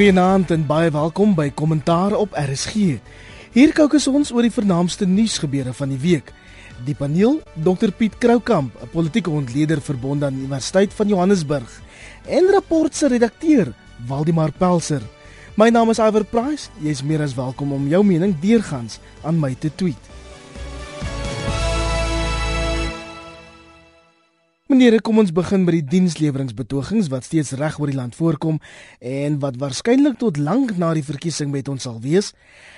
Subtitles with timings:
[0.00, 2.94] Goeienaand en baie welkom by Kommentaar op RSG.
[3.52, 6.30] Hier kookus ons oor die vernaamste nuusgebeure van die week.
[6.86, 11.82] Die paneel: Dr Piet Kroukamp, 'n politieke ontleder verbonde aan die Universiteit van Johannesburg,
[12.24, 13.74] en rapport se redakteur,
[14.06, 15.02] Waldemar Pelser.
[15.54, 16.70] My naam is Iver Price.
[16.80, 20.09] Jy is meer as welkom om jou mening deurgangs aan my te tweet.
[24.70, 28.60] Meneer, kom ons begin by die diensleweringsbetogings wat steeds reg oor die land voorkom
[29.02, 32.28] en wat waarskynlik tot lank na die verkiesing met ons sal wees.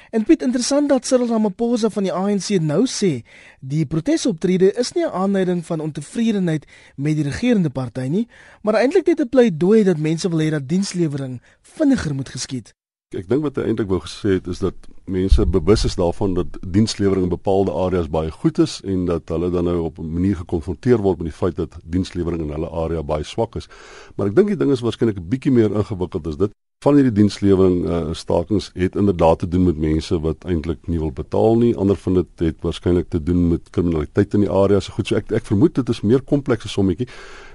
[0.08, 3.12] En Piet, interessant dat Cyril Ramaphosa van die ANC nou sê
[3.60, 6.64] die protesoptrede is nie 'n aanleiding van ontevredenheid
[6.96, 8.26] met die regerende party nie,
[8.62, 12.72] maar eintlik net 'n pleidooi dat mense wil hê dat dienslewering vinniger moet geskied.
[13.12, 16.56] Ek dink wat hy eintlik wou gesê het is dat mense bewus is daarvan dat
[16.64, 20.36] dienslewering in bepaalde areas baie goed is en dat hulle dan nou op 'n manier
[20.36, 23.68] gekonfronteer word met die feit dat dienslewering in hulle area baie swak is.
[24.16, 26.50] Maar ek dink die ding is waarskynlik 'n bietjie meer ingewikkeld as dit.
[26.82, 31.12] Van hierdie dienslewering uh, stakings het inderdaad te doen met mense wat eintlik nie wil
[31.12, 31.76] betaal nie.
[31.76, 34.80] Ander van dit het waarskynlik te doen met kriminaliteit in die area.
[34.80, 37.06] So goed, so ek ek vermoed dit is meer komplekse sommetjie.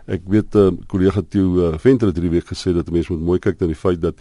[0.05, 3.21] Ek weet 'n uh, kollega Theo uh, Venter het hierdie week gesê dat mense moet
[3.21, 4.15] mooi kyk na die feit dat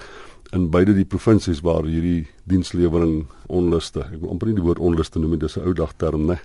[0.54, 5.18] in beide die provinsies waar hierdie dienslewering onluste, ek wil amper nie die woord onluste
[5.18, 6.38] noem nie, dis 'n ou dag term, né?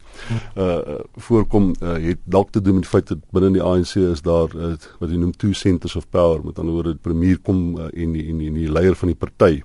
[0.56, 4.22] Uh voorkom uh, het dalk te doen met die feit dat binne die ANC is
[4.22, 7.78] daar uh, wat jy noem two centers of power, met ander woorde die premier kom
[7.78, 9.62] uh, en die en die, die leier van die party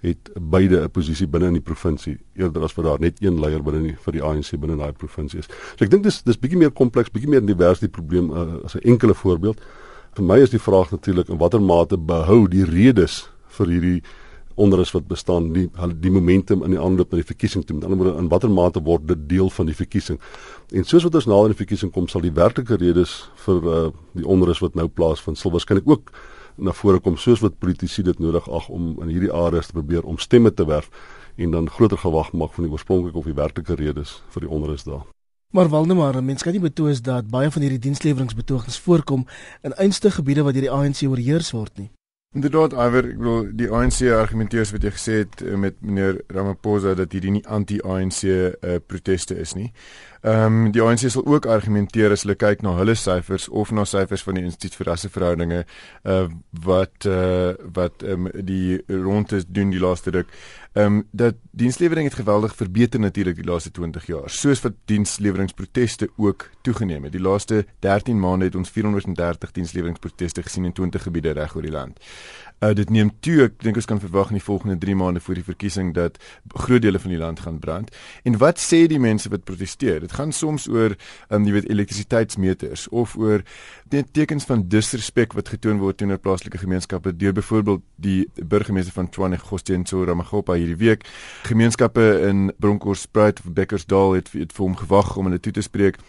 [0.00, 3.62] het beide 'n posisie binne in die provinsie eerder as wat daar net een leier
[3.62, 5.48] binne die, vir die ANC binne daai provinsie is.
[5.76, 8.74] So ek dink dis dis bietjie meer kompleks, bietjie meer divers die probleem uh, as
[8.74, 9.60] 'n enkele voorbeeld.
[10.14, 14.00] Vir my is die vraag natuurlik in watter mate behou die redes vir hierdie
[14.58, 15.68] onrus wat bestaan die
[16.02, 17.76] die momentum in die aanloop na die verkiesing toe.
[17.76, 20.18] Met ander woorde in watter mate word dit deel van die verkiesing?
[20.74, 23.84] En soos wat ons nader aan die verkiesing kom sal die werklike redes vir uh,
[24.18, 26.12] die onrus wat nou plaasvind sal waarskynlik ook
[26.58, 30.02] na vore kom soos wat politici dit nodig ag om in hierdie areas te probeer
[30.02, 30.90] om stemme te werf
[31.38, 34.82] en dan groter gewag maak van die oorspronklike of die werklike redes vir die onrus
[34.88, 35.06] daar.
[35.54, 39.22] Maar Waldemar, mense kan nie betoog dat baie van hierdie diensleweringsbetogings voorkom
[39.62, 41.88] in einste gebiede wat deur die ANC oorheers word nie.
[42.36, 46.92] Inderdaad, Iver, ek bedoel die ANC argumenteer wat jy gesê het eh, met meneer Ramaphosa
[46.98, 49.70] dat hierdie nie anti-ANC uh, eh, proteste is nie.
[50.22, 53.84] Ehm um, die ANC sal ook argumenteer as hulle kyk na hulle syfers of na
[53.86, 55.60] syfers van die Instituut vir Rasseverhoudinge
[56.04, 56.26] uh
[56.64, 60.32] wat uh wat um, die rondes doen die laaste ruk.
[60.72, 64.30] Ehm um, dat dienslewering het geweldig verbeter natuurlik die laaste 20 jaar.
[64.30, 67.12] Soos wat diensleweringsproteste ook toegeneem het.
[67.12, 71.72] Die laaste 13 maande het ons 430 diensleweringsproteste gesien in 20 gebiede reg oor die
[71.72, 71.98] land.
[72.58, 75.38] Uh, dit neem toe, ek dink ons kan verwag in die volgende 3 maande voor
[75.38, 76.16] die verkiesing dat
[76.58, 77.92] groot dele van die land gaan brand.
[78.26, 80.00] En wat sê die mense wat proteseer?
[80.02, 80.96] Dit gaan soms oor,
[81.30, 83.46] um, jy weet, elektrisiteitsmeters of oor
[83.88, 89.38] tekens van disrespek wat getoon word teenoor plaaslike gemeenskappe deur byvoorbeeld die burgemeester van Tshwane,
[89.38, 91.06] Gosteenso Ramagopa hierdie week.
[91.46, 96.02] Gemeenskappe in Bronkhorstspruit of Beckersdal het, het vir hom gewag om hulle toe te spreek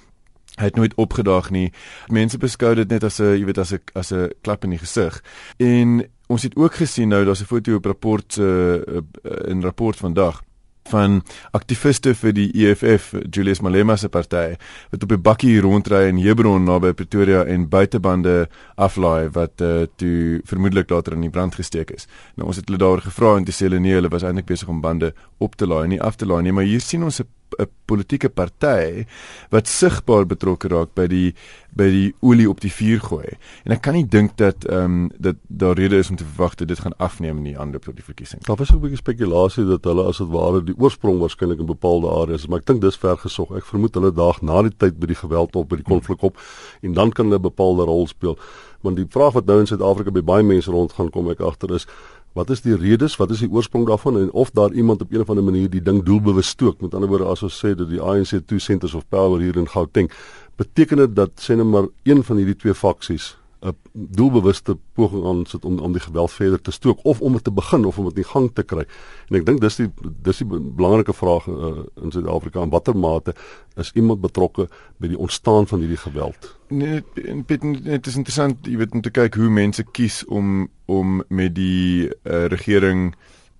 [0.59, 1.69] Hy het nooit opgedaag nie.
[2.11, 4.79] Mense beskou dit net as 'n, jy weet, as 'n as 'n klap in die
[4.79, 5.23] gesig.
[5.57, 9.97] En ons het ook gesien nou daar's 'n foto op rapport se uh, in rapport
[9.97, 10.41] vandag
[10.89, 14.55] van aktiviste vir die EFF Julius Malema se party
[14.91, 20.41] wat op 'n bakkie rondry in Hebron naby Pretoria en buitebande aflaai wat uh, toe
[20.43, 22.07] vermoedelik later in die brand gesteek is.
[22.35, 24.81] Nou ons het hulle daaroor gevra en dis hulle nee, hulle was eintlik besig om
[24.81, 27.67] bande op te laai nie af te laai nie, maar hier sien ons 'n 'n
[27.85, 29.05] politieke party
[29.49, 31.33] wat sigbaar betrokke raak by die
[31.75, 33.37] by die olie op die vuur gooi.
[33.65, 36.55] En ek kan nie dink dat ehm um, dat daar rede is om te verwag
[36.55, 38.41] dat dit gaan afneem in die aanloop tot die verkiesing.
[38.45, 41.65] Daar was ook 'n bietjie spekulasie dat hulle as dit ware die oorsprong waarskynlik in
[41.65, 43.55] bepaalde areas, maar ek dink dis ver gesog.
[43.55, 46.37] Ek vermoed hulle daag na die tyd by die geweld op by die konflik op
[46.81, 48.37] en dan kan hulle 'n bepaalde rol speel.
[48.81, 51.87] Want die vraag wat nou in Suid-Afrika by baie mense rondgaan kom ek agter is
[52.33, 53.15] Wat is die redes?
[53.17, 55.81] Wat is die oorsprong daarvan en of daar iemand op 'n of ander manier die
[55.81, 56.81] ding doelbewus stook?
[56.81, 59.67] Met ander woorde, as ons sê dat die ANC two centers of power hier in
[59.67, 60.11] Gauteng,
[60.55, 65.45] beteken dit dat sê net maar een van hierdie twee faksies 'n doelbewuste poging aan
[65.45, 68.05] sit om om die geweld verder te stook of om dit te begin of om
[68.05, 68.85] dit in gang te kry.
[69.27, 69.89] En ek dink dis die
[70.23, 73.35] dis die belangrike vraag uh, in Suid-Afrika in watter mate
[73.75, 76.55] is iemand betrokke by die ontstaan van hierdie geweld?
[76.69, 77.03] Nee,
[77.47, 81.55] dit dit is interessant, jy weet om te kyk hoe mense kies om om met
[81.55, 83.13] die uh, regering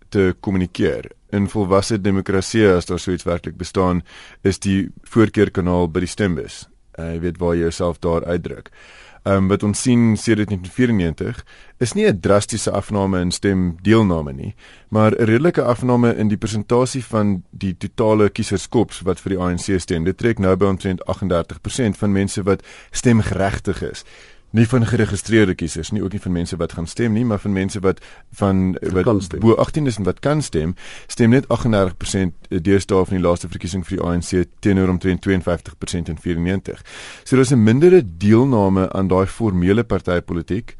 [0.09, 1.11] te kommunikeer.
[1.29, 4.01] In volwasse demokrasie as daar so iets werklik bestaan,
[4.41, 6.63] is die voorkeurkanaal by die stembus.
[6.97, 8.71] Uh, jy weet waar jy jouself daar uitdruk
[9.23, 11.43] um, wat ons sien sedert 1994
[11.77, 14.55] is nie 'n drastiese afname in stemdeelname nie,
[14.89, 19.79] maar 'n redelike afname in die persentasie van die totale kieserskops wat vir die ANC
[19.79, 20.03] stem.
[20.03, 24.03] Dit trek nou by omtrent 38% van mense wat stemgeregtig is.
[24.51, 27.53] Nie van geregistreerde kiesers nie, ook nie van mense wat gaan stem nie, maar van
[27.53, 27.99] mense wat
[28.39, 30.75] van wat bo 18 is en wat kan stem,
[31.07, 36.17] stem net 38% deesdae van die laaste verkiesing vir die ANC teenoor omtrent 52% in
[36.17, 36.81] 94.
[37.23, 40.75] So daar's 'n mindere deelname aan daai formele partytetiek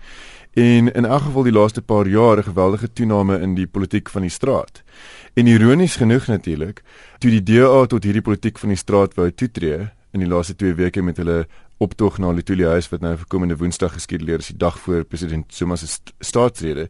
[0.54, 4.22] en in elk geval die laaste paar jaar 'n geweldige toename in die politiek van
[4.22, 4.84] die straat.
[5.34, 6.82] En ironies genoeg natuurlik,
[7.18, 10.74] toe die DA tot hierdie politiek van die straat wou toetree in die laaste 2
[10.74, 11.48] weke met hulle
[11.80, 15.54] optog na Litulie huis wat nou vir komende Woensdag geskeduleer is die dag voor president
[15.56, 16.88] Zuma se st staatsrede.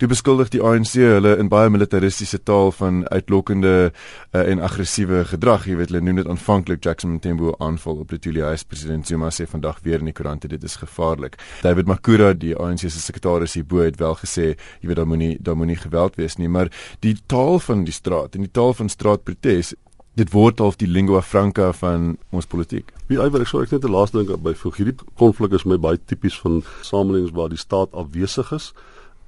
[0.00, 5.66] Toe beskuldig die ANC hulle in baie militaristiese taal van uitlokkende uh, en aggressiewe gedrag.
[5.68, 8.64] Jy weet hulle noem dit aanvanklik Jackson Mthembu aanval op Litulie huis.
[8.64, 11.36] President Zuma sê vandag weer in die koerante dit is gevaarlik.
[11.60, 15.60] David Makura, die ANC se sekretaris hierbo het wel gesê, jy weet daar moenie daar
[15.60, 16.72] moenie geweld wees nie, maar
[17.04, 19.74] die taal van die straat en die taal van straatprotes
[20.18, 22.90] dit word half die lingua franca van ons politiek.
[23.08, 24.76] Wie iwer ek sou ek net 'n laaste ding by voeg.
[24.76, 28.72] Hierdie konflik is my baie tipies van samelewings waar die staat afwesig is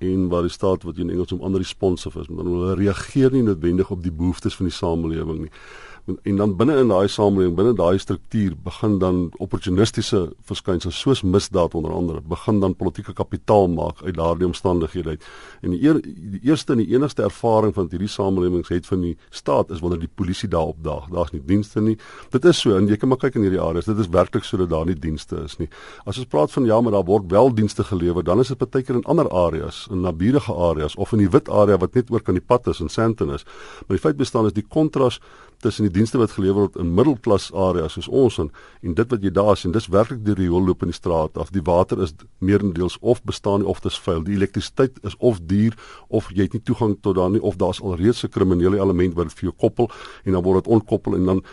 [0.00, 3.42] en waar die staat wat in Engels om ander responsive is, maar hulle reageer nie
[3.42, 5.52] noodwendig op die behoeftes van die samelewing nie
[6.04, 11.76] en dan binne in daai samelewing, binne daai struktuur begin dan opportunistiese verskynsels soos misdaad
[11.78, 15.28] onder andere begin dan politieke kapitaal maak uit daardie omstandighede uit.
[15.62, 19.12] En die, eer, die eerste en die enigste ervaring van hierdie samelewings het van die
[19.30, 21.06] staat is wanneer die polisie daar opdaag.
[21.14, 21.94] Daar's nie dienste nie.
[22.34, 23.86] Dit is so en jy kan maar kyk in hierdie areas.
[23.86, 25.70] Dit is werklik so dat daar nie dienste is nie.
[26.02, 28.82] As ons praat van ja, maar daar word wel dienste gelewer, dan is dit baie
[28.82, 32.26] keer in ander areas, in naburige areas of in die wit area wat net oor
[32.26, 33.46] kan die pad is in Sandton is.
[33.86, 35.20] Maar die feit bestaan is die kontras
[35.62, 38.50] tussen die dienste wat gelewer word in middelklas areas soos ons en,
[38.82, 41.52] en dit wat jy daar sien dis werklik die rioolloop in die straat af.
[41.54, 44.22] Die water is meerendeels of bestaan nie of dit is vuil.
[44.26, 45.76] Die elektrisiteit is of duur
[46.08, 49.32] of jy het nie toegang tot daar nie of daar's alreeds 'n kriminele element wat
[49.32, 49.90] vir jou koppel
[50.24, 51.44] en dan word dit ontkoppel en dan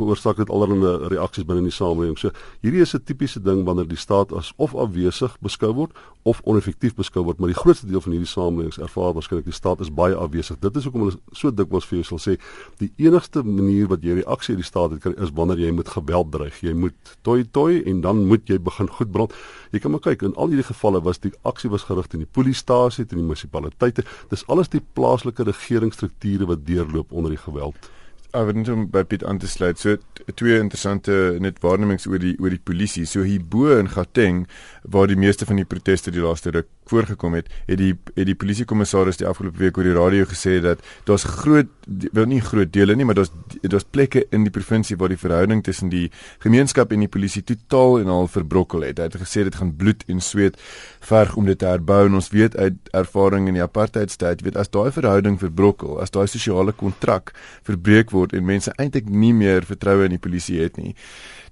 [0.00, 2.18] veroorsaak dit allerlei reaksies binne die samelewing.
[2.18, 2.32] So
[2.64, 5.92] hierdie is 'n tipiese ding wanneer die staat as of afwesig beskou word
[6.22, 9.80] of oneffektief beskou word, maar die grootste deel van hierdie samelewings ervaar waarskynlik die staat
[9.80, 10.58] is baie afwesig.
[10.60, 12.36] Dit is hoekom hulle so dikwels vir jou sal sê
[12.78, 15.88] die enigste manier wat jy reaksie uit die staat het kry is wanneer jy moet
[15.88, 16.60] geweld dreig.
[16.60, 19.32] Jy moet toi toi en dan moet jy begin goed brand.
[19.72, 22.32] Jy kan maar kyk in al hierdie gevalle was die aksie was gerig teen die
[22.32, 24.04] polisiestasie, teen die munisipaliteite.
[24.30, 27.90] Dis alles die plaaslike regeringsstrukture wat deurloop onder die geweld.
[28.30, 29.80] Ek wil net om by Piet aan te sluit.
[29.82, 29.96] So
[30.38, 33.06] twee interessante net waarnemings oor die oor die polisie.
[33.08, 34.44] So hierbo in Gauteng
[34.90, 38.36] waar die meeste van die proteste die laaste ruk voorgekom het, het die het die
[38.38, 41.70] polisiekommissaris die afgelope week oor die radio gesê dat daar's groot
[42.14, 43.32] wel nie groot dele nie, maar daar's
[43.62, 46.08] daar's plekke in die provinsie waar die verhouding tussen die
[46.42, 48.98] gemeenskap en die polisie totaal en al verbrokkel het.
[48.98, 50.58] Hy het gesê dit gaan bloed en sweet
[51.06, 54.70] verg om dit te herbou en ons weet uit ervaring in die apartheidstyd, weet as
[54.70, 57.34] daai verhouding verbrokkel, as daai sosiale kontrak
[57.66, 60.94] verbreek word en mense eintlik nie meer vertroue in die polisie het nie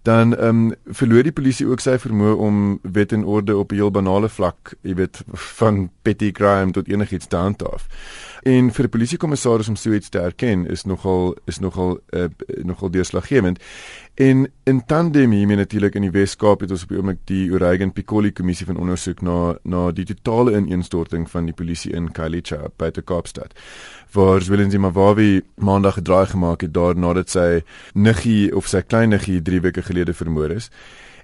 [0.09, 3.75] dan ehm um, verloor die polisie ook sy vermoë om wet en orde op 'n
[3.75, 5.21] heel banale vlak, jy weet,
[5.59, 7.85] van petty crime tot enigiets te handhaaf.
[8.43, 12.25] En vir die polisiekommissaris om so iets te erken is nogal is nogal uh,
[12.63, 13.59] nogal deurslaggewend.
[14.15, 17.93] En in tandem hiermee natuurlik in die Wes-Kaap het ons op die oomblik die Oregon
[17.93, 23.03] Piccoli kommissie van ondersoek na na die totale ineenstorting van die polisie in Khayelitsha die
[23.03, 23.55] Kaapstad.
[24.13, 27.63] Waar Willem Zimbabwe maandag gedraai gemaak het daar nadat sy
[27.95, 30.71] niggie of sy klein niggie 3 weke gelede vermoor is.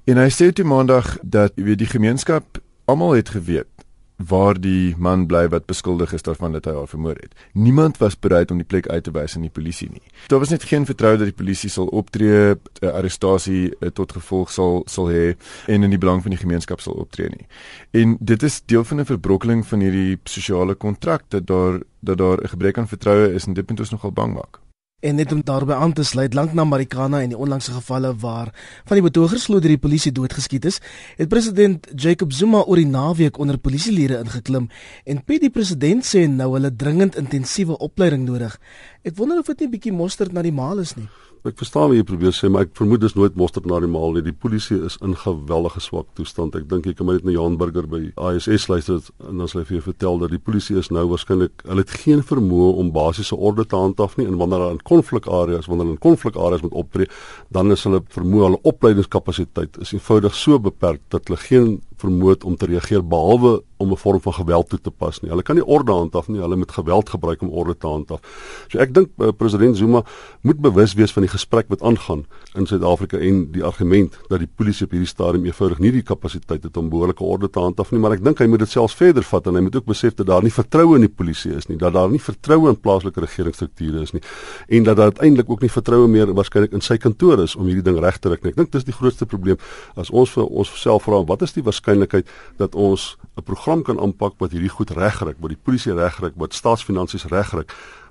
[0.05, 3.75] En hy sê toe maandag dat weet die gemeenskap almal het geweet
[4.17, 7.34] waar die man bly wat beskuldig is daarvan dat hy haar vermoor het.
[7.53, 10.03] Niemand was bereid om die plek uit te wys aan die polisie nie.
[10.31, 14.13] Daar was net geen vertroue dat die polisie sal optree, 'n eh, arrestasie eh, tot
[14.13, 17.46] gevolg sal sal hê en in die belang van die gemeenskap sal optree nie.
[17.91, 22.39] En dit is deel van 'n verbrokkeling van hierdie sosiale kontrak dat daar dat daar
[22.43, 24.64] 'n gebrek aan vertroue is en dit moet ons nogal bang maak.
[25.05, 28.49] En net om daarbey aan te sluit, lank na Marikana en die onlangse gevalle waar
[28.89, 30.79] van die betogers glo deur die polisie doodgeskiet is,
[31.19, 34.70] het president Jacob Zuma oor die naweek onder polisielede ingeklim
[35.05, 38.56] en Piet die president sê nou hulle dringend intensiewe opleiding nodig.
[39.05, 41.11] Ek wonder of dit nie bietjie mosterd na die maal is nie.
[41.44, 44.15] Ek verstaan wat jy probeer sê, maar ek vermoed dis nooit mosterd na die maal
[44.17, 44.22] nie.
[44.24, 46.55] Die polisie is in geweldige swak toestand.
[46.56, 49.60] Ek dink jy kan maar net na Johan Burger by ISS luister en dan sal
[49.60, 52.94] hy vir jou vertel dat die polisie is nou waarskynlik hulle het geen vermoë om
[52.96, 56.81] basiese orde te handhaaf nie en wanneer hulle in konflikareas, wanneer hulle in konflikareas moet
[56.81, 57.13] optree,
[57.53, 61.74] dan is hulle vermoë hulle opleidingskapasiteit is eenvoudig so beperk dat hulle geen
[62.05, 65.31] vermoed om te reageer behalwe om 'n vorm van geweld toe te pas nie.
[65.31, 68.20] Hulle kan nie orde handhaaf nie, hulle moet geweld gebruik om orde te handhaaf.
[68.69, 70.05] So ek dink uh, president Zuma
[70.41, 74.49] moet bewus wees van die gesprek wat aangaan in Suid-Afrika en die argument dat die
[74.56, 78.01] polisie op hierdie stadium eenvoudig nie die kapasiteit het om behoorlike orde te handhaaf nie,
[78.01, 80.27] maar ek dink hy moet dit selfs verder vat en hy moet ook besef dat
[80.27, 84.03] daar nie vertroue in die polisie is nie, dat daar nie vertroue in plaaslike regeringsstrukture
[84.03, 84.23] is nie
[84.69, 87.84] en dat daar uiteindelik ook nie vertroue meer waarskynlik in sy kantoor is om hierdie
[87.84, 88.51] ding reg te kry.
[88.51, 89.58] Ek dink dis die grootste probleem
[89.96, 91.94] as ons vir ons self vra wat is die waarskynlikheid
[92.56, 96.55] dat ons 'n program kan aanpak wat hierdie goed regkry, wat die polisie regkry, wat
[96.55, 97.65] staatsfinansies regkry,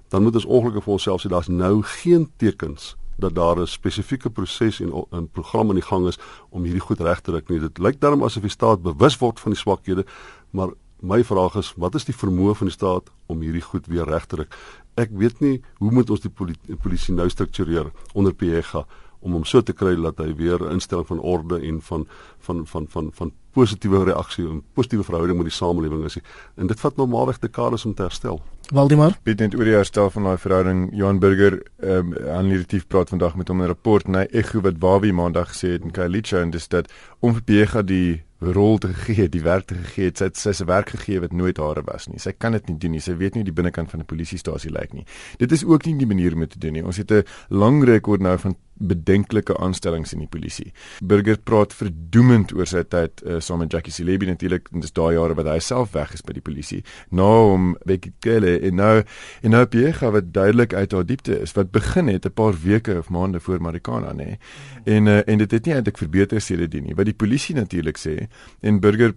[0.10, 4.30] dan moet ons ongelukkig vir onsself sê daar's nou geen tekens dat daar 'n spesifieke
[4.30, 7.60] proses en 'n program aan die gang is om hierdie goed reg te druk nie.
[7.60, 10.06] Dit lyk daarom asof die staat bewus word van die swakhede,
[10.50, 14.06] maar my vraag is, wat is die vermoë van die staat om hierdie goed weer
[14.06, 14.56] reg te druk?
[14.96, 18.86] Ek weet nie hoe moet ons die polisie, polisie nou struktureer onder PEGA
[19.20, 22.08] om hom so te kry dat hy weer 'n instelling van orde en van
[22.40, 26.18] van van van van positiewe reaksie en positiewe verhouding met die samelewing is.
[26.56, 28.42] En dit vat normaalweg dekades om te herstel.
[28.74, 30.86] Waldemar, weet net oor die herstel van daai verhouding.
[30.96, 34.80] Johan Burger ehm um, analitief praat vandag met hom 'n rapport en hy ekho wat
[34.80, 38.94] Wabi maandag gesê het in Kailicha en dis dat om vir Bega die rol te
[38.94, 42.08] gee, die werk te gee, sy het sy se werk gegee wat nooit hare was
[42.08, 42.20] nie.
[42.20, 43.02] Sy kan dit nie doen nie.
[43.04, 45.06] Sy weet nie hoe die binnekant van 'n polisiestasie lyk nie.
[45.38, 46.86] Dit is ook nie die manier om dit te doen nie.
[46.86, 50.72] Ons het 'n lang rekord nou van bedenklike aanstellings in die polisie.
[51.00, 55.14] Burger praat verdoemend oor sy tyd uh, saam met Jackie Celebi natuurlik in dis daai
[55.16, 56.82] jare wat hy self weg is by die polisie.
[57.10, 61.56] Nou om Becky Kelle en nou en nou Piega wat duidelik uit haar diepte is
[61.58, 64.38] wat begin het 'n paar weke of maande voor Marikana nê.
[64.86, 66.96] En uh, en dit het nie eintlik verbeter sedert nie.
[66.96, 68.28] Wat die polisie natuurlik sê
[68.62, 69.14] en Burger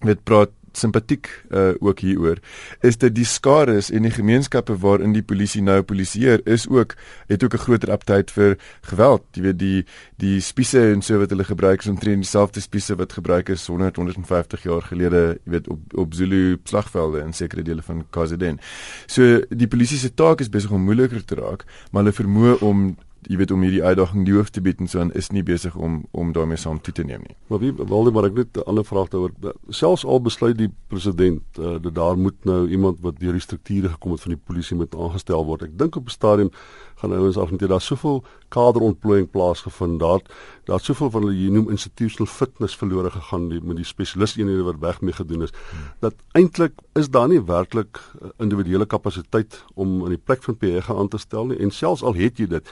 [0.00, 2.38] weet praat simpatiek uh, ook hieroor
[2.80, 6.94] is dat die skares en die gemeenskappe waarin die polisie nou polisieer is ook
[7.28, 9.22] het ook 'n groter aptyd vir geweld.
[9.32, 9.84] Jy weet die
[10.16, 13.96] die spiese en so wat hulle gebruik is omtrent dieselfde spiese wat gebruik is 100
[13.96, 18.58] 150 jaar gelede jy weet op op Zulu slagvelde in sekere dele van KwaZulu-Natal.
[19.06, 22.96] So die polisie se taak is besig om moeiliker te raak maar hulle vermoë om
[23.30, 25.76] jy weet om hierdie uitdaging die hoof te bied en so aan is nie besig
[25.76, 27.36] om om daarmee saam toe te neem nie.
[27.48, 29.32] Maar wie wilde maar ek net 'n ander vraag daaroor.
[29.68, 33.88] Selfs al besluit die president uh, dat daar moet nou iemand wat deur die strukture
[33.88, 35.62] gekom het van die polisie moet aangestel word.
[35.62, 36.50] Ek dink op 'n stadium
[36.94, 40.00] gaan ouens af en toe daar soveel kaderontplooiing plaasgevind.
[40.00, 40.20] Daar
[40.64, 44.78] daar soveel van hulle jy noem institutional fitness verlore gegaan die, met die spesialisteenhede wat
[44.80, 45.50] weg mee gedoen is.
[45.50, 45.80] Hmm.
[46.00, 50.90] Dat eintlik is daar nie werklik uh, individuele kapasiteit om in die plek van PG
[50.90, 52.70] aan te stel nie en selfs al het jy dit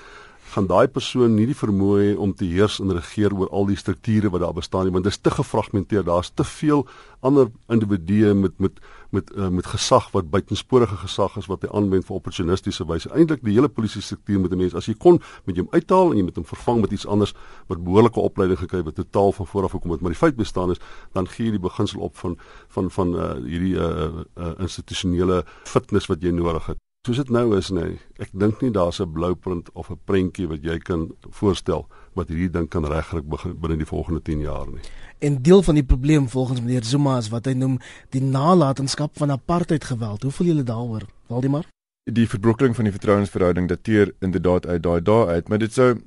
[0.52, 3.78] gaan daai persoon nie die vermoë hê om te heers en regeer oor al die
[3.80, 6.04] strukture wat daar bestaan nie want dit is te gefragmenteer.
[6.04, 6.84] Daar's te veel
[7.24, 8.82] ander individue met met
[9.12, 13.10] met uh, met gesag wat buitensporige gesag is wat hy aanwend vir opportunistiese wyse.
[13.12, 16.16] Eintlik die hele polisie struktuur moet 'n mens as jy kon met hom uithaal en
[16.16, 17.34] jy met hom vervang met iets anders
[17.68, 20.00] wat behoorlike opleiding gekry wat totaal van voor af gekom het.
[20.00, 20.80] Maar die feit bestaan is
[21.12, 26.06] dan gee jy die beginsel op van van van uh, hierdie uh, uh, institusionele fitness
[26.06, 29.70] wat jy nodig het Soos dit nou is, nee, ek dink nie daar's 'n blouprint
[29.74, 34.22] of 'n prentjie wat jy kan voorstel wat hierdie ding kan regkry binne die volgende
[34.22, 34.80] 10 jaar nie.
[35.18, 37.78] En deel van die probleem volgens meneer Zuma is wat hy noem
[38.10, 40.22] die nalatenskap van apartheid geweld.
[40.22, 41.66] Hoe voel julle daaroor, Waldemar?
[42.04, 45.98] Die verbrokkeling van die vertrouensverhouding dateer inderdaad uit daai dae uit, maar dit sou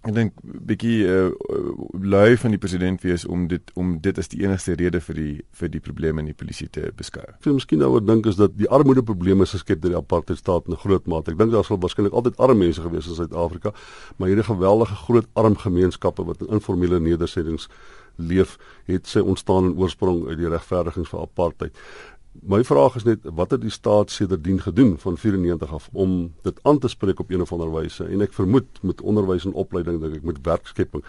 [0.00, 1.26] Ek dink bietjie uh,
[2.00, 5.34] lui van die president wees om dit om dit as die enigste rede vir die
[5.60, 7.26] vir die probleme in die polisie te beskou.
[7.28, 10.00] Ek sê miskien nou wat dink is dat die armoede probleme is geskep deur die
[10.00, 11.34] apartheid staat in groot mate.
[11.34, 13.74] Ek dink daar sal waarskynlik altyd arme mense gewees in Suid-Afrika,
[14.16, 17.68] maar hierdie geweldige groot arm gemeenskappe wat in informele nedersettings
[18.16, 18.56] leef,
[18.88, 21.76] het sy ontstaan en oorsprong uit die regverdigings van apartheid.
[22.42, 26.60] My vraag is net wat het die staat sedertdien gedoen van 94 af om dit
[26.62, 28.04] aan te spreek op een of ander wyse?
[28.04, 31.04] En ek vermoed met onderwys en opleiding dink ek met werkskepping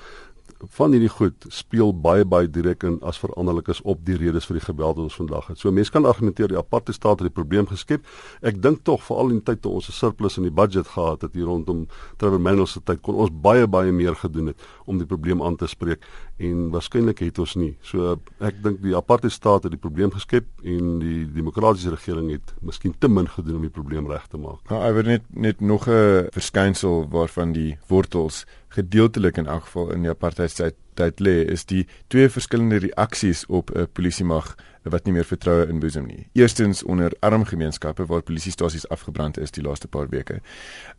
[0.69, 4.59] van hierdie goed speel baie baie direk in as veranderlik is op die redes vir
[4.59, 5.59] die geweld wat ons vandag het.
[5.59, 8.05] So mense kan argumenteer die aparte staat het die probleem geskep.
[8.41, 11.33] Ek dink tog veral in tyd toe ons 'n surplus in die budget gehad het
[11.33, 11.87] hier rondom
[12.17, 15.55] Trevor Manuel se tyd kon ons baie baie meer gedoen het om die probleem aan
[15.55, 16.05] te spreek
[16.37, 17.77] en waarskynlik het ons nie.
[17.81, 22.53] So ek dink die aparte staat het die probleem geskep en die demokratiese regering het
[22.61, 24.69] miskien te min gedoen om die probleem reg te maak.
[24.69, 29.91] Nou, ek wil net net nog 'n verskynsel waarvan die wortels gedeeltelik in elk geval
[29.95, 35.13] in die apartheid tyd lê is die twee verskillende reaksies op 'n polisiemag wat nie
[35.13, 36.27] meer vertroue inboesem nie.
[36.33, 40.41] Eerstens onder arm gemeenskappe waar polisiestasies afgebrand is die laaste paar weke.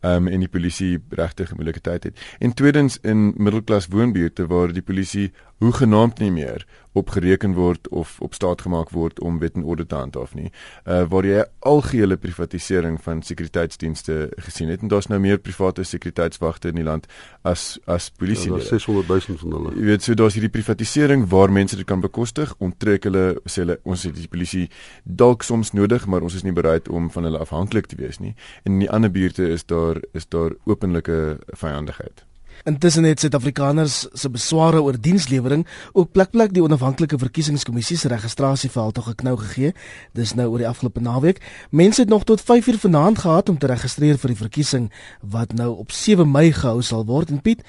[0.01, 2.21] Ehm um, en die polisie regtig moeilike tyd het.
[2.39, 8.19] En tweedens in middelklas woonbuurte waar die polisie hoe genaamd nie meer opgereken word of
[8.21, 10.51] op staat gemaak word om wet en orde te handhaaf nie.
[10.85, 16.73] Uh waar jy algehele privatisering van sekuriteitsdienste gesien het en daar's nou meer private sekuriteitswagte
[16.73, 17.09] in die land
[17.49, 18.53] as as polisie.
[18.53, 19.75] Ja, 600 000 van hulle.
[19.79, 23.72] Jy weet so daar's hierdie privatisering waar mense dit kan bekostig onttrek hulle sê hulle
[23.83, 24.69] ons het die polisie
[25.05, 28.35] dalk soms nodig maar ons is nie bereid om van hulle afhanklik te wees nie.
[28.64, 32.25] En in die ander buurte is daar is daar openlike vyandigheid.
[32.64, 39.09] Intussen het Suid-Afrikaners se besware oor dienslewering ook plek-plek die onafhanklike verkiesingskommissie se registrasieveld tog
[39.11, 39.73] geknou gegee.
[40.14, 41.43] Dis nou oor die afgelope naweek.
[41.71, 45.73] Mense het nog tot 5uur vanaand gehad om te registreer vir die verkiesing wat nou
[45.76, 47.31] op 7 Mei gehou sal word.
[47.35, 47.67] En Piet,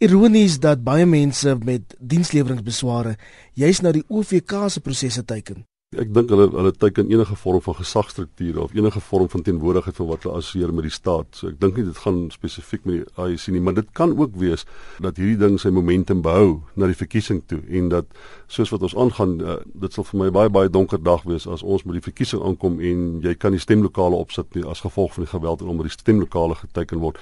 [0.00, 3.18] ironies dat baie mense met diensleweringsbesware
[3.60, 5.66] juis na die OVK se prosesse teiken.
[5.90, 10.08] Ek dink hulle hulle teiken enige vorm van gesagsstrukture of enige vorm van teenwoordigheid van
[10.08, 11.34] wat hulle assosieer met die staat.
[11.36, 14.38] So ek dink nie dit gaan spesifiek met die ANC nie, maar dit kan ook
[14.40, 14.64] wees
[15.02, 18.08] dat hierdie ding sy momentum behou na die verkiesing toe en dat
[18.48, 21.66] soos wat ons aangaan, uh, dit sal vir my baie baie donker dag wees as
[21.66, 25.26] ons met die verkiesing aankom en jy kan die stemlokale opsit nie as gevolg van
[25.26, 27.20] die geweld en omdat die stemlokale geteken word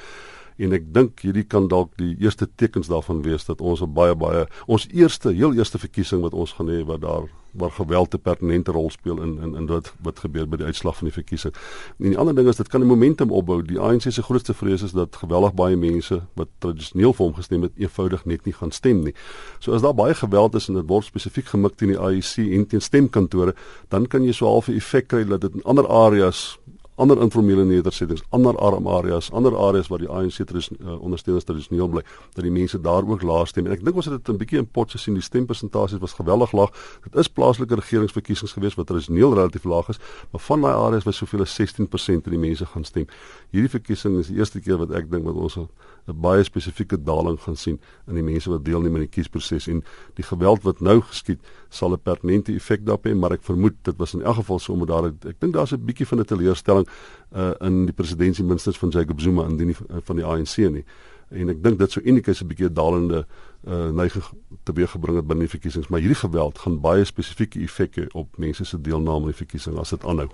[0.58, 4.14] en ek dink hierdie kan dalk die eerste tekens daarvan wees dat ons 'n baie
[4.14, 8.20] baie ons eerste heel eerste verkiesing wat ons gaan hê wat daar waar geweld 'n
[8.20, 11.54] pertinente rol speel in in in wat wat gebeur by die uitslag van die verkiesing.
[11.98, 13.62] En die ander ding is dit kan 'n momentum opbou.
[13.62, 17.62] Die ANC se grootste vrees is dat geweldig baie mense wat tradisioneel vir hom gestem
[17.62, 19.14] het, eenvoudig net nie gaan stem nie.
[19.58, 22.66] So as daar baie geweld is en dit word spesifiek gemik teen die ANC en
[22.66, 23.54] teen stemkantore,
[23.88, 26.58] dan kan jy so half 'n effek kry dat dit in ander areas
[26.99, 31.88] ander informele nedersettings, ander arm areas, ander areas waar die ANC tris, uh, ondersteuners tradisioneel
[31.88, 32.02] bly,
[32.35, 33.67] dat die mense daar ook laag stem.
[33.67, 36.52] En ek dink ons het dit 'n bietjie in pot gesien, die stempersentasies was geweldig
[36.52, 36.71] laag.
[37.05, 39.99] Dit is plaaslike regeringsverkiesings gewees wat tradisioneel relatief laag is,
[40.31, 43.07] maar van daai areas was soveel as 16% van die mense gaan stem.
[43.50, 45.59] Hierdie verkiesing is die eerste keer wat ek dink met ons
[46.08, 49.82] 'n baie spesifieke daling gaan sien in die mense wat deelneem aan die kiesproses en
[50.14, 53.96] die geweld wat nou geskied sal 'n pertinente effek daarop hê, maar ek vermoed dit
[53.96, 56.88] was in elk geval so omdat daar ek dink daar's 'n bietjie van 'n teleurstelling
[57.36, 60.84] uh, in die presidentsie minstens van Jacob Zuma en die uh, van die ANC nie.
[61.30, 63.26] En ek dink dit sou uniek is 'n bietjie dalende
[63.66, 64.24] uh, neiging
[64.64, 68.80] teweeggebring het binne die verkiesings, maar hierdie geweld gaan baie spesifieke effekte op mense se
[68.80, 70.28] deelname aan die verkiesing as dit aanhou.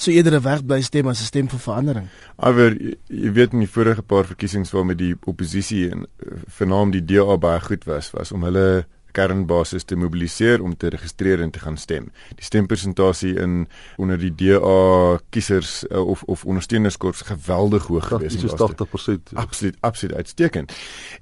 [0.00, 2.08] So eerder 'n weg bly stem as 'n stem vir verandering.
[2.36, 2.72] Maar
[3.06, 6.06] jy weet in die vorige paar verkiesings waar met die oppositie en
[6.46, 11.40] vernaam die DA baie goed was, was om hulle kernbasis te mobiliseer om te registreer
[11.40, 12.10] en te gaan stem.
[12.34, 18.36] Die stempersentasie in onder die DA kiesers uh, of of ondersteunerskorps geweldig hoog gewees.
[18.36, 19.32] Dit is 80%.
[19.32, 20.72] Absoluut, absoluut uitstekend.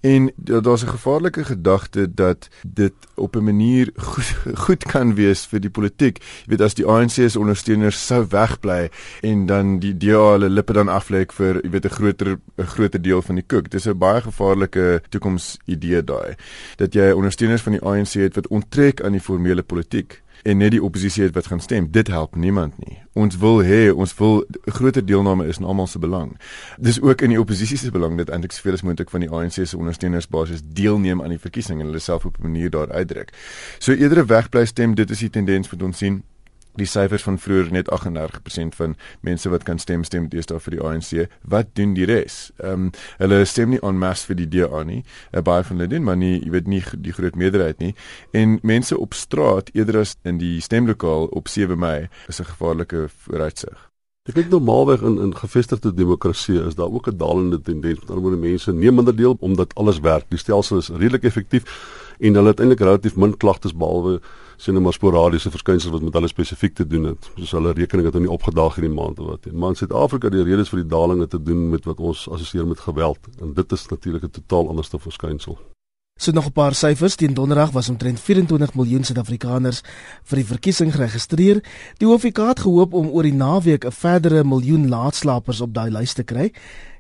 [0.00, 5.60] En daar's 'n gevaarlike gedagte dat dit op 'n manier goed, goed kan wees vir
[5.60, 6.18] die politiek.
[6.18, 10.72] Jy weet as die ANC se ondersteuners sou wegbly en dan die DA hulle lippe
[10.72, 13.70] dan aflek vir jy weet 'n groter 'n groter deel van die koek.
[13.70, 16.34] Dis 'n baie gevaarlike toekomsidee daai.
[16.76, 20.70] Dat jy ondersteuners van die ANC het wat onttrek aan die formele politiek en net
[20.70, 21.90] die oppositie het wat gaan stem.
[21.90, 22.98] Dit help niemand nie.
[23.12, 26.36] Ons wil hê ons wil groter deelname is in almal se belang.
[26.78, 29.58] Dis ook in die oppositie se belang dat eintlik soveel as moontlik van die ANC
[29.58, 33.32] se ondersteunersbasis deelneem aan die verkiesing en hulle self op 'n manier daar uitdruk.
[33.78, 36.22] So eerder wegbly stem, dit is die tendens wat ons sien
[36.78, 40.82] die syfers van vroeër net 38% van mense wat kan stem stem deesdae vir die
[40.84, 41.26] ANC.
[41.42, 42.48] Wat doen die res?
[42.62, 45.02] Ehm um, hulle stem nie en masse vir die DA nie.
[45.32, 47.94] Uh, baie van hulle doen, maar nie, jy weet nie die groot meerderheid nie.
[48.32, 53.08] En mense op straat eerder as in die stemlokaal op 7 Mei is 'n gevaarlike
[53.26, 53.88] vooruitsig.
[54.28, 58.04] Ek dink normaalweg in in gevestigde demokrasie is daar ook 'n dalende tendens.
[58.06, 60.24] Dan word mense neem minder deel omdat alles werk.
[60.28, 61.64] Die stelsel is redelik effektief
[62.18, 64.20] en hulle het eintlik relatief min klagtes behalwe
[64.58, 67.30] sien nou maar sporadiese verskynsels wat met hulle spesifiek te doen het.
[67.36, 69.54] Soos hulle rekening het nou nie opgedaag hierdie maand of wat nie.
[69.54, 72.66] Maar in Suid-Afrika die redes vir die daling het te doen met wat ons assosieer
[72.66, 75.58] met geweld en dit is natuurlik 'n totaal anderste verskynsel.
[76.20, 77.14] So nog 'n paar syfers.
[77.14, 79.80] Teen Donderdag was omtrent 24 miljoen Suid-Afrikaners
[80.22, 81.62] vir die verkiesing geregistreer.
[81.96, 86.12] Die OFK het gehoop om oor die naweek 'n verdere miljoen laatslapers op daai lys
[86.12, 86.52] te kry.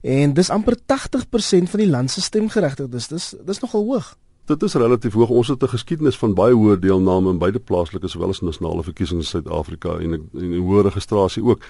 [0.02, 3.08] En dis amper 80% van die land se stemgeregtigdes.
[3.08, 4.16] Dis dis nogal hoog.
[4.48, 5.28] Dit is relatief hoog.
[5.28, 9.24] Ons het 'n geskiedenis van baie hoë deelname in beide plaaslike sowel as nasionale verkiesings
[9.24, 11.60] in Suid-Afrika en 'n hoë registrasie ook.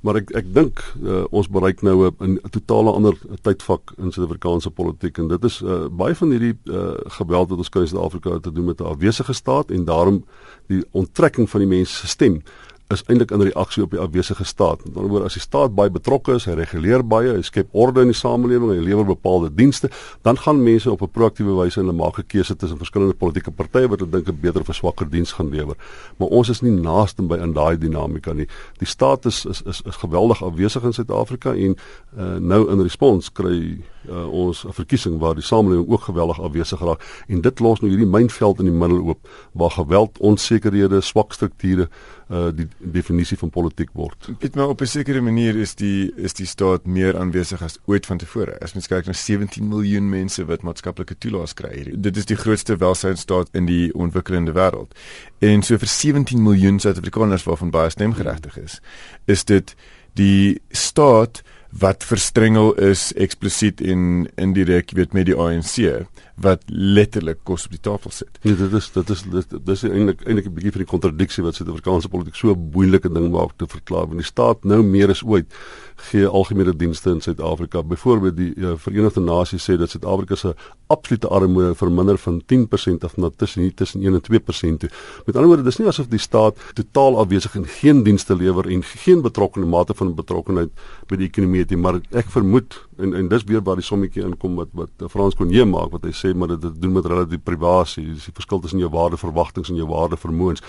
[0.00, 5.18] Maar ek ek dink uh, ons bereik nou 'n totale ander tydvak in Suid-Afrikaanse politiek
[5.18, 8.52] en dit is uh, baie van hierdie uh, geweld wat ons kry in Suid-Afrika te
[8.52, 10.24] doen met 'n afwesige staat en daarom
[10.66, 12.42] die onttrekking van die mense se stem
[12.88, 14.84] is eintlik in reaksie op die afwesige staat.
[14.84, 18.00] Met ander woorde, as die staat baie betrokke is, hy reguleer baie, hy skep orde
[18.06, 19.90] in die samelewing, hy lewer bepaalde dienste,
[20.24, 23.88] dan gaan mense op 'n proaktiewe wyse hulle maak 'n keuse tussen verskillende politieke partye
[23.88, 25.76] wat hulle dink 'n beter of swakker diens gaan lewer.
[26.16, 28.48] Maar ons is nie naaste by in daai dinamika nie.
[28.78, 31.76] Die staat is is is, is geweldig afwesig in Suid-Afrika en
[32.16, 37.04] uh, nou in respons kry uh, ons verkiesing waar die samelewing ook geweldig afwesig raak
[37.28, 41.88] en dit los nou hierdie mynveld in die middel oop waar geweld, onsekerhede, swak strukture
[42.28, 44.28] uh die definisie van politiek word.
[44.38, 48.06] Dit maar op 'n sekere manier is die is die staat meer aanwesig as ooit
[48.06, 48.60] vantevore.
[48.60, 51.92] As mens kyk na 17 miljoen mense wat maatskaplike toelaas kry.
[51.96, 54.92] Dit is die grootste welsynsstaat in die ontwikkelende wêreld.
[55.38, 58.80] En so vir 17 miljoen Suid-Afrikaners waarvan baie stemgeregtig is,
[59.24, 59.74] is dit
[60.12, 66.06] die staat wat verstrengel is eksplisiet en indirek weet met die ANC
[66.40, 68.38] wat letterlik kos op die tafel sit.
[68.46, 71.44] Ja, dit is dit is dit, dit is eintlik eintlik 'n bietjie van die kontradiksie
[71.44, 74.06] wat Suid-Afrikaanse politiek so 'n moeilike ding maak te verklaar.
[74.06, 75.52] Want die staat nou meer as ooit
[75.98, 77.82] gee algemene dienste in Suid-Afrika.
[77.82, 80.54] Byvoorbeeld die uh, Verenigde Nasies sê dat Suid-Afrika se
[80.86, 84.90] absolute armoede verminder van 10% af na tussen hier tussen 1 en 2% toe.
[85.26, 88.82] Met ander woorde, dis nie asof die staat totaal afwesig en geen dienste lewer en
[88.82, 90.70] geen betrokkene mate van betrokkenheid
[91.08, 94.24] by die ekonomie het nie, maar ek vermoed en en dis weer waar die sommetjie
[94.26, 97.42] inkom wat wat Frans Konje maak wat hy sê maar dit het doen met relatief
[97.46, 100.64] privasie dis die verskil tussen jou waardeverwagtinge en jou waardevermoëns.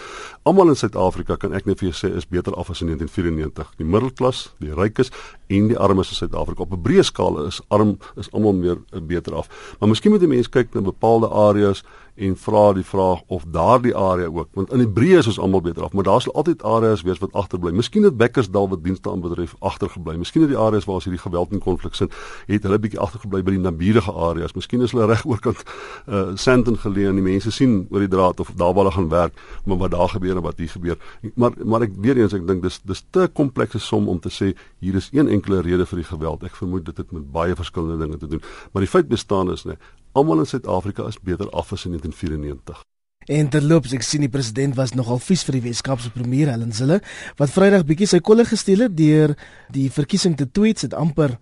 [0.49, 3.73] Almal in Suid-Afrika kan ek net vir jou sê is beter af as in 1994
[3.81, 5.13] die middelklas die rykes
[5.49, 6.63] en die armes in Suid-Afrika.
[6.63, 9.49] Op 'n breë skaal is arm is almal meer uh, beter af.
[9.79, 11.83] Maar miskien moet die mense kyk na bepaalde areas
[12.19, 15.63] en vra die vraag of daardie area ook want in die breë is ons almal
[15.65, 19.11] beter af maar daar sal altyd areas wees wat agterbly miskien het Bekkersdal wat dienste
[19.11, 22.11] aanbetref agtergebly miskien het die areas waar ons hierdie geweld en konflik sien
[22.47, 24.55] het hulle bietjie agtergebly by die naburige areas.
[24.57, 25.63] Miskien is hulle reg oorkant
[26.07, 29.09] uh Sandton geleë en die mense sien oor die draad of daar waar hulle gaan
[29.11, 30.97] werk, maar wat daar gebeur en wat hier gebeur.
[31.35, 34.53] Maar maar ek weer eens ek dink dis dis te komplekse som om te sê
[34.79, 36.43] hier is een enkele rede vir die geweld.
[36.47, 38.43] Ek vermoed dit het met baie verskillende dinge te doen.
[38.73, 39.77] Maar die feit bestaan is nê,
[40.11, 42.83] almal in Suid-Afrika is beter af as in 1994.
[43.29, 47.01] En terloops, ek sien die president was nogal vies vir die Weskaapse premier Helen Zille
[47.37, 49.35] wat Vrydag bietjie sy kolle gesteel het deur
[49.75, 51.35] die verkiesing te tweets het amper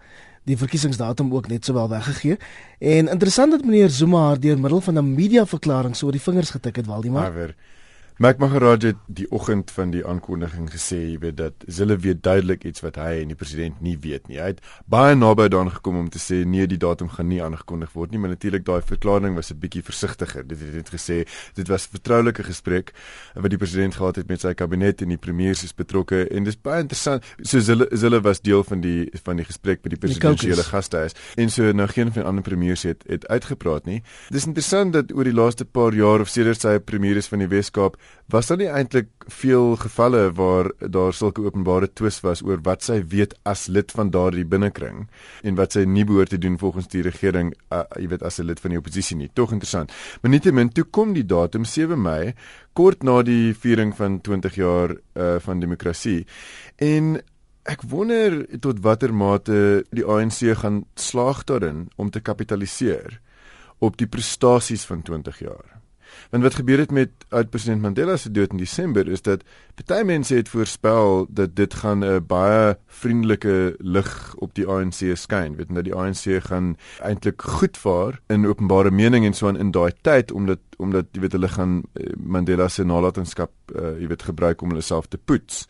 [0.48, 2.38] die verkiesingsdatum ook net sowel weggegee.
[2.80, 6.22] En interessant dat meneer Zuma haar deur middel van 'n media verklaring so oor die
[6.22, 7.22] vingers getik het, Waldemar.
[7.22, 7.56] Maar
[8.18, 12.64] Mac Maharaj het die oggend van die aankondiging gesê, jy weet dat hulle weet duidelik
[12.66, 14.40] iets wat hy en die president nie weet nie.
[14.42, 17.92] Hy het baie naby daaraan gekom om te sê nee, die datum gaan nie aangekondig
[17.94, 20.48] word nie, maar natuurlik daai verklaring was 'n bietjie versigtiger.
[20.48, 22.92] Dit het net gesê dit was 'n vertroulike gesprek
[23.36, 26.58] wat die president gehad het met sy kabinet en die premier is betrokke en dis
[26.58, 27.24] baie interessant.
[27.44, 31.50] So hulle hulle was deel van die van die gesprek met die presidentsiële gastehuis en
[31.50, 34.02] so nou geen van die ander premiers het het uitgepraat nie.
[34.30, 37.48] Dis interessant dat oor die laaste paar jaar of sedert sy premier is van die
[37.48, 37.96] Weskaap
[38.28, 43.00] was daar nie eintlik veel gevalle waar daar sulke openbare twis was oor wat sy
[43.14, 45.06] weet as lid van daardie binnekring
[45.48, 48.48] en wat sy nie behoort te doen volgens die regering uh, jy weet as 'n
[48.50, 49.30] lid van die oppositie nie?
[49.34, 49.92] Tog interessant.
[50.22, 52.34] Maar nietemin toe kom die datum 7 Mei
[52.74, 56.26] kort na die viering van 20 jaar uh, van demokrasie.
[56.76, 57.22] En
[57.64, 63.22] ek wonder tot watter mate die ANC gaan slaag daarin om te kapitaliseer
[63.80, 65.78] op die prestasies van 20 jaar
[66.30, 69.44] Want wat gebeur het met oud-president Mandela se dood in Desember is dat
[69.88, 75.56] baie mense het voorspel dat dit gaan 'n baie vriendelike lig op die ANC skyn,
[75.56, 79.72] weet dat die ANC gaan eintlik goed vaar in openbare mening en so aan in
[79.72, 84.24] daai tyd omdat omdat jy weet hulle gaan eh, Mandela se nalatenskap uh, jy weet
[84.24, 85.68] gebruik om hulle self te poets.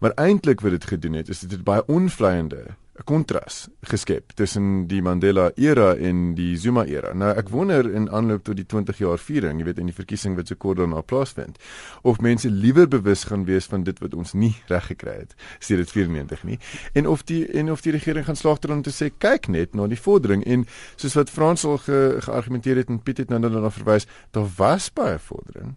[0.00, 5.02] Maar eintlik wat dit gedoen het is dit baie onvleiende 'n kontras geskep tussen die
[5.02, 7.12] Mandela era en die Zuma era.
[7.14, 10.36] Nou ek wonder in aanloop tot die 20 jaar viering, jy weet in die verkiesing
[10.36, 11.58] wat so kort daarna plaasvind,
[12.02, 15.90] of mense liewer bewus gaan wees van dit wat ons nie reg gekry het sedert
[15.90, 16.58] 94 nie
[16.92, 19.74] en of die en of die regering gaan slaag daarin om te sê kyk net
[19.74, 23.40] na die vordering en soos wat Frans al ge, geargumenteer het en Piet het nou
[23.40, 25.76] daarna verwys, daar was baie vordering.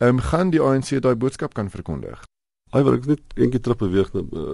[0.00, 2.22] Ehm um, gaan die ANC daai boodskap kan verkondig?
[2.70, 4.52] Hy wil ek net eendag terug beweeg na uh,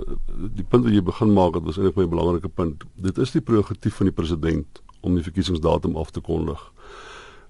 [0.56, 2.84] die punt wat jy begin maak, dit was eintlik 'n belangrike punt.
[2.96, 6.62] Dit is die prerogatief van die president om die verkiesingsdatum af te kondig.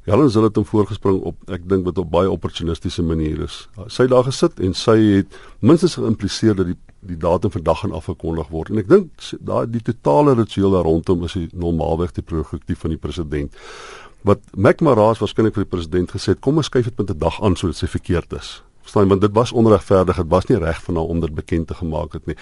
[0.07, 3.69] Helen Zille het hom voorgespring op ek dink wat op baie opportunistiese manier is.
[3.87, 8.49] Sy daar gesit en sy het minstens geïmpliseer dat die die datum vandag gaan afgekondig
[8.51, 8.71] word.
[8.71, 12.91] En ek dink daai die totale ritueel daar rondom is die normaalweg die prerogatief van
[12.91, 13.55] die president.
[14.27, 17.39] Wat McMaraas waarskynlik vir die president gesê het, kom ons skuif dit met 'n dag
[17.43, 20.97] aan sodat sy verkeerd is verstaan want dit was onregverdig dit was nie reg van
[20.97, 22.37] haar om dit bekend te gemaak het nie.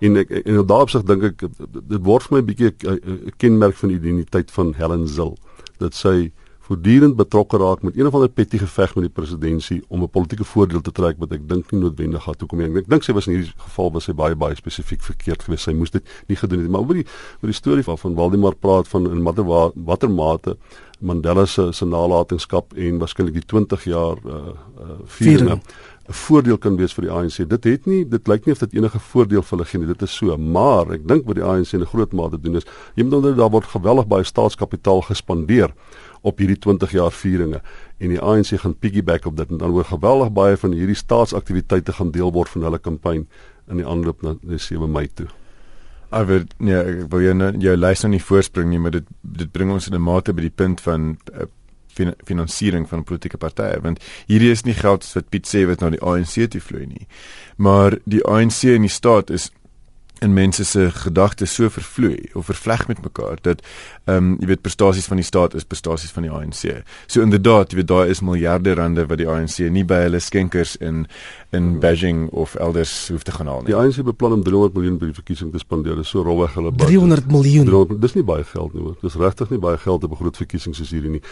[0.00, 3.76] En ek en op daardie dink ek dit word vir my 'n bietjie 'n kenmerk
[3.76, 5.36] van die identiteit van Helen Zil
[5.78, 6.32] dat sy
[6.70, 10.44] voortdurend betrokke raak met een of ander petty geveg met die presidentskap om 'n politieke
[10.44, 12.78] voordeel te trek wat ek dink nie noodwendig gaan toekom nie.
[12.78, 15.64] Ek dink sy was in hierdie geval was sy baie baie spesifiek verkeerd geweest.
[15.64, 16.72] Sy moes dit nie gedoen het nie.
[16.72, 17.06] Maar oor die
[17.42, 20.56] oor die storie van van Waldemar praat van in watter watter mate
[21.00, 25.60] Mandela se se nalatenskap en waarskynlik die 20 jaar uh uh vieringe
[26.10, 27.48] 'n voordeel kan wees vir die ANC.
[27.48, 29.86] Dit het nie dit lyk nie of dit enige voordeel vir hulle gee nie.
[29.86, 32.66] Dit is so, maar ek dink wat die ANC in 'n groot mate doen is,
[32.96, 35.70] jy moet onder daar word geweldig baie staatskapitaal gespandeer
[36.20, 37.60] op hierdie 20 jaar vieringe
[37.98, 41.92] en die ANC gaan piggyback op dit en dan word geweldig baie van hierdie staatsaktiwiteite
[41.92, 43.26] gaan deel word van hulle kampanje
[43.70, 45.28] in die aanloop na die 7 Mei toe.
[46.10, 46.26] Maar
[46.58, 49.70] nee, ek wil jou nou jou lys nou nie voorspring nie, maar dit dit bring
[49.70, 51.46] ons in 'n mate by die punt van uh,
[52.24, 56.02] finansiering van politieke partye want hierdie is nie geld wat Piet sê wat na die
[56.02, 57.06] ANC toe vloei nie.
[57.56, 59.50] Maar die ANC in die staat is
[60.20, 63.62] in mense se gedagtes so vervloei of vervleg met mekaar dat
[64.04, 66.82] ehm um, jy weet prestasies van die staat is prestasies van die ANC.
[67.06, 70.76] So inderdaad, jy weet daar is miljarde rande wat die ANC nie by hulle skenkers
[70.80, 71.06] in
[71.52, 73.72] in Beijing of elders hoef te gaan haal nie.
[73.72, 75.96] Die ANC beplan om 300 miljoen by die verkiesing te spandeer.
[76.00, 76.94] Dis so rolweg hulle budget.
[76.94, 77.66] 300 miljoen.
[77.66, 78.96] 300, dis nie baie geld nie hoor.
[79.02, 81.22] Dis regtig nie baie geld op 'n groot verkiesing soos hierdie nie.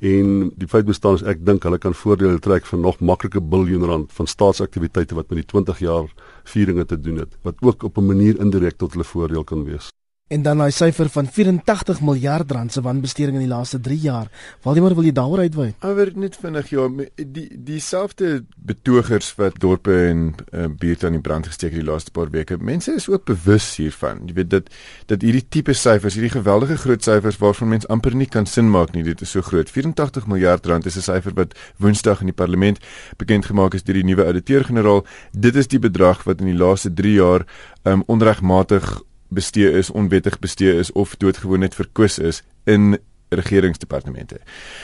[0.00, 3.84] En die feit bestaan is ek dink hulle kan voordele trek van nog maklike biljoen
[3.84, 6.08] rand van staatsaktiwiteite wat met die 20 jaar
[6.44, 9.92] vieringe te doen het wat ook op 'n manier indirek tot hulle voordeel kan wees.
[10.26, 14.26] En dan daai syfer van 84 miljard rand se wanbesteding in die laaste 3 jaar.
[14.64, 15.66] Waldemar, wil jy daaroor uitwy?
[15.86, 21.46] Oor net vinnig ja, die dieselfde betogers wat dorpe en uh, buurte aan die brand
[21.46, 22.58] gesteek het die laaste paar weke.
[22.58, 24.26] Mense is ook bewus hiervan.
[24.26, 24.74] Jy weet dat
[25.14, 28.98] dat hierdie tipe syfers, hierdie geweldige groot syfers waarvan mense amper nie kan sin maak
[28.98, 29.70] nie, dit is so groot.
[29.70, 32.82] 84 miljard rand is 'n syfer wat Woensdag in die parlement
[33.16, 35.06] bekend gemaak is deur die nuwe ouditeur-generaal.
[35.30, 37.46] Dit is die bedrag wat in die laaste 3 jaar
[37.84, 44.38] um, onregmatig bestee is, onwettig bestee is of doodgewoon net verkwis is in regeringsdepartemente.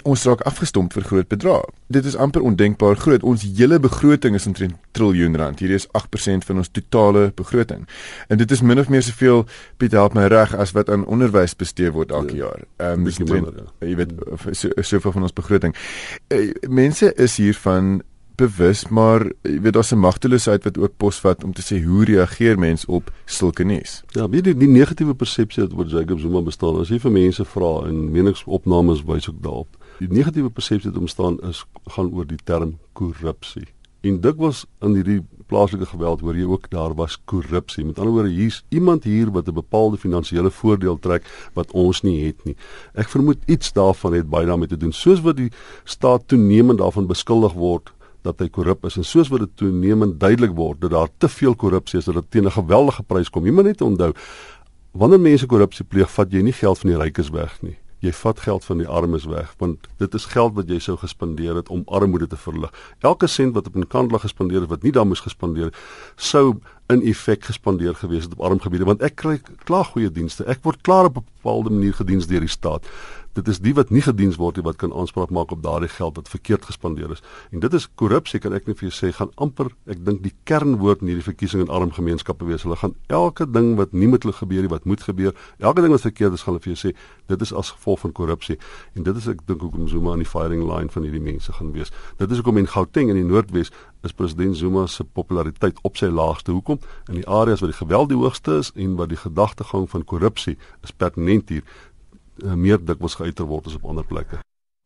[0.09, 1.63] Ons raak afgestomp vir groot bedrae.
[1.95, 3.23] Dit is amper ondenkbaar groot.
[3.23, 5.63] Ons hele begroting is omtrent triljoen rand.
[5.63, 7.87] Hierdie is 8% van ons totale begroting.
[8.29, 9.45] En dit is min of meer soveel
[9.79, 12.67] Piet help my reg as wat aan onderwys bestee word elke ja, jaar.
[12.83, 14.17] Ehm um, jy weet
[14.59, 15.77] so soveel van ons begroting.
[16.35, 18.01] Uh, mense is hiervan
[18.37, 22.59] bewus, maar jy weet daar's 'n magteloosheid wat ook posvat om te sê hoe reageer
[22.59, 24.03] mens op sulke nuus.
[24.09, 27.45] Ja, weet jy die negatiewe persepsie wat oor Jacob Zuma bestaan, as jy vir mense
[27.45, 29.77] vra en meningsopnames wys ook daarop.
[29.99, 33.67] Die negatiewe persepsie wat ontstaan is gaan oor die term korrupsie.
[34.03, 37.85] En dit was in hierdie plaaslike geweld hoor jy ook daar was korrupsie.
[37.85, 42.27] Met ander woorde hier's iemand hier wat 'n bepaalde finansiële voordeel trek wat ons nie
[42.27, 42.57] het nie.
[42.95, 44.93] Ek vermoed iets daarvan het baie daarmee te doen.
[44.93, 45.53] Soos wat die
[45.85, 47.93] staat toenemend daarvan beskuldig word
[48.23, 51.55] dat hy korrup is en soos wat dit toenemend duidelik word dat daar te veel
[51.59, 53.47] korrupsie is dat dit teen 'n geweldige prys kom.
[53.47, 54.13] Jy moet net onthou
[54.93, 57.77] wanneer mense korrupsie pleeg, vat jy nie geld van die rykes weg nie.
[58.03, 61.55] Jy vat geld van die armes weg want dit is geld wat jy sou gespandeer
[61.55, 62.73] het om armoede te verlig.
[63.01, 65.73] Elke sent wat op 'n kant lag gespandeer het wat nie daar moes gespandeer
[66.17, 66.59] sou
[66.89, 70.45] in effek gespandeer gewees het op arm gebiede want ek kry klaar goeie dienste.
[70.45, 72.87] Ek word klaar op 'n bepaalde manier gediens deur die staat
[73.37, 76.19] dit is die wat nie gediens word nie wat kan aanspraak maak op daardie geld
[76.21, 77.23] wat verkeerd gespandeer is.
[77.51, 80.35] En dit is korrupsie kan ek net vir jou sê gaan amper ek dink die
[80.49, 82.67] kernwoord in hierdie verkiesing in arm gemeenskappe wees.
[82.67, 86.05] Hulle gaan elke ding wat nie moet gebeur nie wat moet gebeur, elke ding wat
[86.05, 86.95] verkeerd is gaan hulle vir jou sê
[87.33, 88.59] dit is as gevolg van korrupsie.
[88.95, 91.73] En dit is ek dink hoekom Zuma aan die firing line van hierdie mense gaan
[91.73, 91.93] wees.
[92.21, 96.11] Dit is hoekom in Gauteng in die Noordwes is president Zuma se populariteit op sy
[96.11, 96.53] laagste.
[96.53, 96.81] Hoekom?
[97.09, 100.57] In die areas waar die geweld die hoogste is en waar die gedagtegang van korrupsie
[100.83, 101.63] is pertinent hier
[102.41, 104.41] uh, meer dikwels geuiter word as op ander plekke.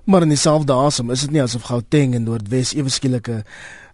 [0.06, 3.40] Maar in dieselfde asem is dit nie asof Gauteng en Noordwes ewe skielike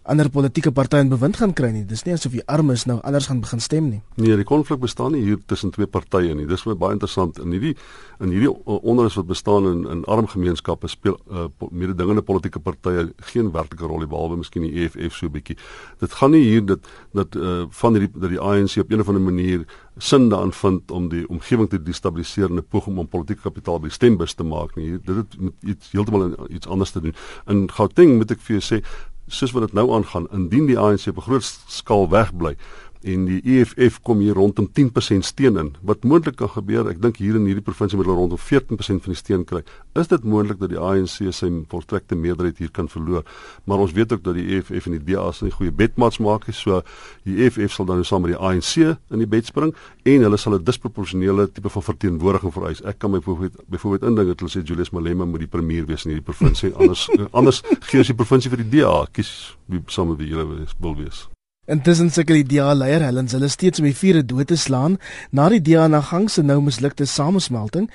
[0.03, 1.83] ander politieke partye in bewind gaan kry nie.
[1.87, 4.01] Dis nie asof die armes nou anders gaan begin stem nie.
[4.19, 6.47] Nee, die konflik bestaan nie hier tussen twee partye nie.
[6.49, 7.39] Dis baie interessant.
[7.39, 7.75] In hierdie
[8.19, 13.51] in hierdie onderus wat bestaan in in arm gemeenskappe speel uh, mededingende politieke partye geen
[13.51, 15.57] werklike rol nie behalwe miskien die EFF so 'n bietjie.
[15.99, 16.79] Dit gaan nie hier dat
[17.13, 19.65] dat uh, van hierdie dat die ANC op 'n of ander manier
[19.97, 23.89] sin daarin vind om die omgewing te destabiliseer en 'n poging om politieke kapitaal by
[23.89, 24.99] stembus te maak nie.
[24.99, 27.15] Dit het met iets heeltemal iets anders te doen.
[27.47, 28.83] In Gauteng moet ek vir jou sê
[29.27, 32.55] soos wat dit nou aangaan indien die ANC op 'n groot skaal wegbly
[33.03, 35.71] en die EFF kom hier rondom 10% steun in.
[35.81, 39.13] Wat moontlik kan gebeur, ek dink hier in hierdie provinsie moet hulle rondom 14% van
[39.13, 39.63] die steun kry.
[39.99, 43.25] Is dit moontlik dat die ANC sy volstrekte meerderheid hier kan verloor?
[43.65, 46.81] Maar ons weet ook dat die EFF en die DA se goeie bedmats maak, so
[47.27, 49.73] die EFF sal dan nou saam met die ANC in die bed spring
[50.07, 52.81] en hulle sal 'n disproporsionele tipe van verteenwoordiging vereis.
[52.83, 56.05] Ek kan my byvoorbeeld byvoorbeeld indink dat hulle sê Julius Malema moet die premier wees
[56.05, 59.05] in hierdie provinsie, anders anders gee ons die provinsie vir die DA.
[59.11, 61.32] Kies wie saam met wie hulle wil wees.
[61.63, 64.97] Intussen sukkel die DA leier Helen hulle steeds om die vure dood te slaan
[65.31, 67.85] na die DA na gang se nou mislukte samesmelting.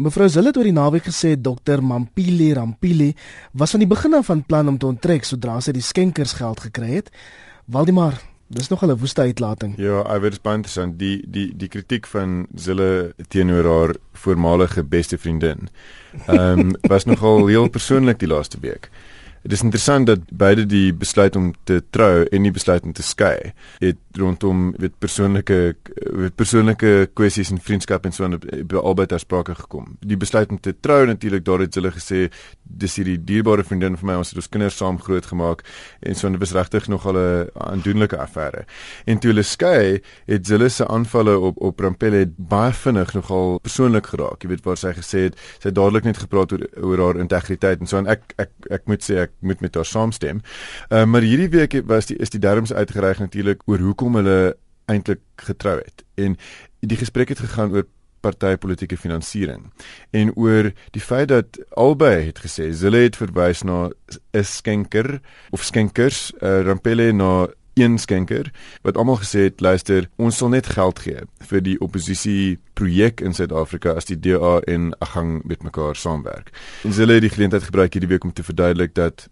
[0.00, 3.10] Mevrou Zille het oor die naweek gesê Dr Mampili Rampili
[3.52, 6.88] was van die begin af van plan om te onttrek sodra sy die skenkersgeld gekry
[6.94, 7.12] het.
[7.68, 8.16] Waldemar,
[8.48, 9.76] dis nog 'n woeste uitlating.
[9.76, 15.18] Ja, I weet baie interessant die die die kritiek van Zille teenoor haar voormalige beste
[15.18, 15.68] vriendin.
[16.26, 18.88] Ehm um, was nogal heel persoonlik die laaste week.
[19.48, 23.02] Dit is interessant dat beide die besluit om te trou en die besluit om te
[23.02, 25.58] skei het rondom weet persoonlike
[25.94, 28.38] weet persoonlike kwessies en vriendskap en so aan
[28.82, 29.96] albei ter sprake gekom.
[30.00, 32.28] Die besluit om te trou natuurlik daar het hulle gesê
[32.62, 35.64] dis hierdie dierbare vriendin vir my ons het ons kinders saam groot gemaak
[36.00, 38.64] en so dit was regtig nog al 'n aandoenlike affære.
[39.06, 44.06] En toe hulle skei het hulle se aanvalle op op Rampelle baie vinnig nogal persoonlik
[44.06, 44.42] geraak.
[44.42, 47.80] Jy weet waar sy gesê het sy het dadelik net gepraat oor oor haar integriteit
[47.80, 50.40] en so en ek ek ek moet sê ek moet met haar saamstem.
[50.90, 54.56] Uh, maar hierdie week was die is die derms uitgereik natuurlik oor hoekom hulle
[54.88, 56.04] eintlik getrou het.
[56.14, 56.36] En
[56.80, 57.86] die gesprek het gegaan oor
[58.20, 59.68] partytetiese finansiering
[60.10, 63.90] en oor die feit dat albei het gesê hulle het verwys na
[64.34, 67.46] 'n skenker of skenkers uh, Rampele na
[67.78, 68.50] een skenker
[68.82, 73.34] wat almal gesê het luister ons sal net geld gee vir die oppositie projek in
[73.34, 76.50] Suid-Afrika as die DA en Agang met mekaar saamwerk.
[76.84, 79.28] En hulle het die geleentheid gebruik hierdie week om te verduidelik dat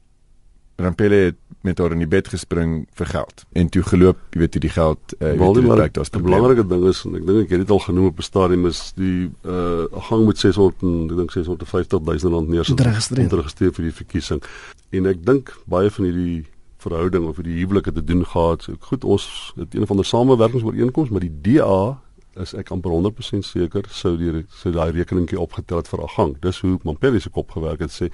[0.77, 1.37] Rampele het
[1.67, 4.71] met haar in die bed gespring vir geld en toe geloop, jy weet, toe die
[4.71, 7.65] geld uh, weet jy dit daar's 'n belangrike ding is en ek dink ek het
[7.65, 12.01] dit al genoem op 'n stadium is die uh gang met 600 ek dink 650
[12.01, 12.77] 000 rand neersit
[13.25, 14.43] om te registreer vir die verkiesing.
[14.91, 16.45] En ek dink baie van hierdie
[16.79, 18.63] verhouding of hierdie huwelike te doen gehad.
[18.63, 21.99] So goed, ons het een van die samewerkingsooreenkomste, maar die DA
[22.43, 26.37] is ek amper 100% seker sou die sou daai rekeningkie opgetel het vir 'n gang.
[26.41, 28.11] Dis hoe Mampeli se kop gewerk het sê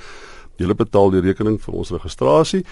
[0.63, 2.63] Julle betaal die rekening vir ons registrasie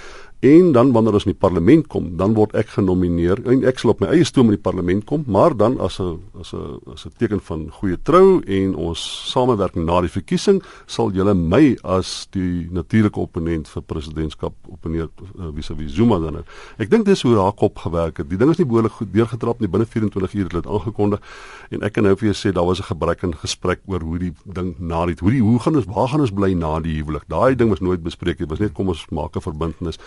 [0.40, 3.92] en dan wanneer ons in die parlement kom, dan word ek genomineer en ek sal
[3.92, 7.04] op my eie stoom in die parlement kom, maar dan as 'n as 'n as
[7.04, 9.00] 'n teken van goeie trou en ons
[9.32, 15.52] samewerking na die verkiesing sal julle my as die natuurlike opponent vir presidentskap opponeer uh,
[15.54, 16.32] vis-à-vis Zuma dan.
[16.32, 16.44] Nou.
[16.78, 18.28] Ek dink dis hoe haar kop gewerk het.
[18.28, 21.20] Die ding is nie behoorlik goed deurgetrap nie binne 24 uur het dit aangekondig
[21.70, 24.18] en ek kan nou vir jou sê daar was 'n gebrek in gesprek oor hoe
[24.18, 26.96] die ding na die hoe die hoe gaan ons waar gaan ons bly na die
[27.02, 27.28] huwelik.
[27.28, 28.46] Daai ding was nooit bespreek nie.
[28.46, 29.98] Dit was net kom ons maak 'n verbintenis.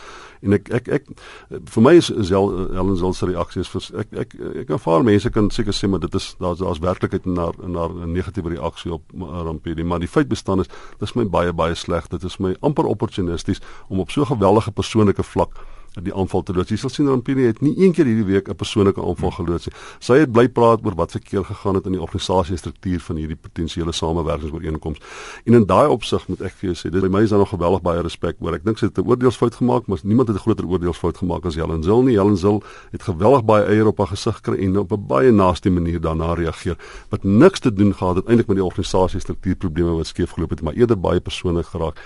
[0.42, 1.12] En ek ek ek
[1.50, 5.30] vir my is Helen Zil se reaksie is vir ek ek ek kan vaar mense
[5.30, 8.94] kan seker sê maar dit is daar's daar's werklikheid in haar in haar negatiewe reaksie
[8.94, 12.08] op Rampedi, maar die feit bestaan is dis my baie baie sleg.
[12.10, 15.58] Dit is my amper opportunisties om op so 'n geweldige persoonlike vlak
[16.02, 16.70] die aanval te loods.
[16.74, 19.76] Jy sal sien Rampini het nie een keer hierdie week 'n persoonlike aanval geloods nie.
[20.00, 23.36] Sy het bly praat oor wat verkeerd gegaan het in die organisasie struktuur van hierdie
[23.36, 25.06] potensiële samewerkingsooreenkomste.
[25.46, 27.50] En in daai opsig moet ek vir jou sê, dit by my is daar nog
[27.50, 28.54] geweldig baie respek oor.
[28.54, 31.56] Ek dink sy het 'n oordeelsfout gemaak, maar niemand het 'n groter oordeelsfout gemaak as
[31.56, 32.18] Helen Zil nie.
[32.18, 35.70] Helen Zil het geweldig baie eier op haar gesig gekry en op 'n baie naaste
[35.70, 36.78] manier daarna reageer
[37.10, 40.62] wat niks te doen gehad het eintlik met die organisasie struktuurprobleme wat skeef geloop het,
[40.62, 42.00] maar eerder baie persoonlik geraak.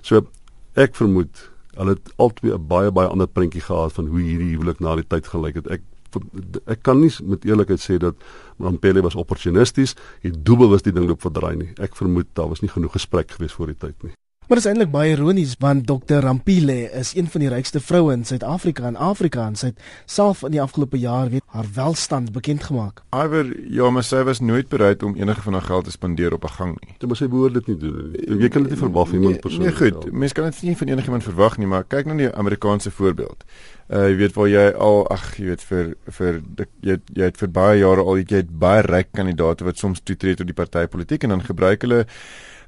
[0.00, 0.26] So
[0.74, 4.80] ek vermoed Hulle het albei 'n baie baie ander prentjie gehad van hoe hierdie huwelik
[4.80, 5.70] na die tyd gelyk het.
[5.70, 5.82] Ek
[6.66, 8.14] ek kan nie met eerlikheid sê dat
[8.56, 11.72] Mampele was opportunisties, hy doelbewus die ding loop verdraai nie.
[11.78, 14.12] Ek vermoed daar was nie genoeg gesprek gewees voor die tyd nie.
[14.48, 18.14] Maar dit is eintlik baie ironies want Dr Rampile is een van die rykste vroue
[18.16, 22.30] in Suid-Afrika en Afrika en sy het self in die afgelope jaar weet haar welstand
[22.32, 23.02] bekend gemaak.
[23.12, 26.48] Iwer ja, maar sy was nooit bereid om enige van haar geld te spandeer op
[26.48, 26.94] 'n gang nie.
[26.96, 28.40] Dit moet sy behoort dit nie doen nie.
[28.40, 29.80] Jy kan dit nie verwag van iemand nee, persoonlik.
[29.80, 30.12] Nee, goed.
[30.12, 33.44] Mense kan dit nie van enigiemand verwag nie, maar kyk na die Amerikaanse voorbeeld.
[33.88, 36.42] Uh jy weet waar jy al ag jy weet vir vir
[36.80, 40.34] jy jy het vir baie jare al jy het baie ryk kandidaate wat soms toetree
[40.34, 42.06] tot die partytetiek en dan gebruik hulle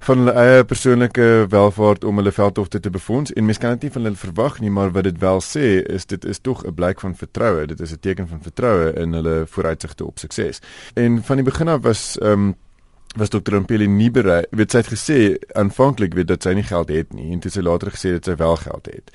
[0.01, 3.33] van hulle eie persoonlike welvaart om hulle veldtogte te befonds.
[3.33, 6.07] En mens kan dit nie van hulle verwag nie maar wat dit wel sê is
[6.07, 7.67] dit is tog 'n blyk van vertroue.
[7.67, 10.61] Dit is 'n teken van vertroue in hulle vooruitsigte op sukses.
[10.95, 12.55] En van die begin af was ehm um,
[13.17, 16.89] was dokter Rampeli nie bereid weet sy het gesê aanvanklik weet dat sy nie geld
[16.89, 17.33] het nie.
[17.33, 19.11] En toe sy later gesê dat sy wel geld het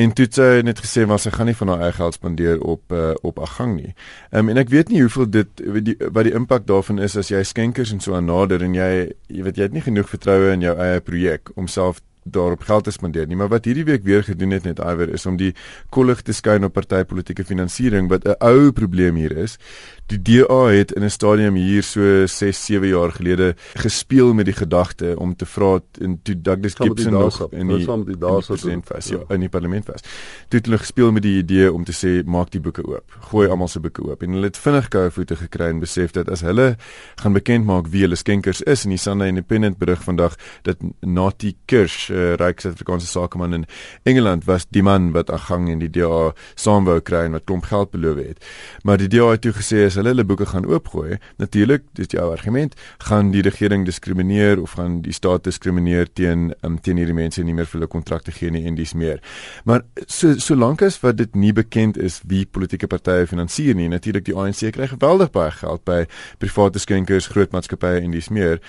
[0.00, 2.60] En toe het sy net gesê maar sy gaan nie van haar eie geld spandeer
[2.60, 3.94] op uh, op 'n gang nie.
[4.30, 5.48] Ehm um, en ek weet nie hoeveel dit
[5.84, 9.12] die, wat die impak daarvan is as jy skenkers en so aan nader en jy
[9.28, 12.84] jy weet jy het nie genoeg vertroue in jou eie projek om self daarop geld
[12.84, 15.52] te spandeer nie maar wat hierdie week weer gedoen het net iwer is om die
[15.90, 19.58] kollig te skyn op partytetiese finansiering wat 'n ou probleem hier is
[20.06, 24.54] die DA het in 'n stadium hier so 6 7 jaar gelede gespeel met die
[24.54, 28.54] gedagte om te vra in toe Douglas Gibson nog in die, in die daar so
[28.88, 30.00] was ja in die parlement was.
[30.48, 33.16] Toe het hulle gespeel met die idee om te sê maak die boeke oop.
[33.20, 36.28] Gooi almal se boeke oop en hulle het vinnig koue voete gekry en besef dat
[36.28, 36.76] as hulle
[37.22, 41.56] gaan bekend maak wie hulle skenkers is en die Sunday Independent berig vandag dat Nati
[41.64, 43.66] Kirsch, uh, ryk Suid-Afrikaanse sakeman in
[44.02, 47.90] Engeland was die man wat aangang en die DA saamwou kry en wat klomp geld
[47.90, 48.44] beloof het.
[48.82, 52.20] Maar die DA het toe gesê as hulle hulle boeke gaan oopgooi, natuurlik, dis die
[52.20, 52.74] ou argument,
[53.04, 57.54] gaan die regering diskrimineer of gaan die staat diskrimineer teen um, teen hierdie mense nie
[57.56, 59.20] meer vir hulle kontrakte gee nie en dis meer.
[59.68, 64.26] Maar so solank as wat dit nie bekend is wie politieke partye finansier nie, natuurlik
[64.28, 66.04] die ANC kry geweldig baie geld by
[66.40, 68.62] private skenkers, groot maatskappye en dis meer,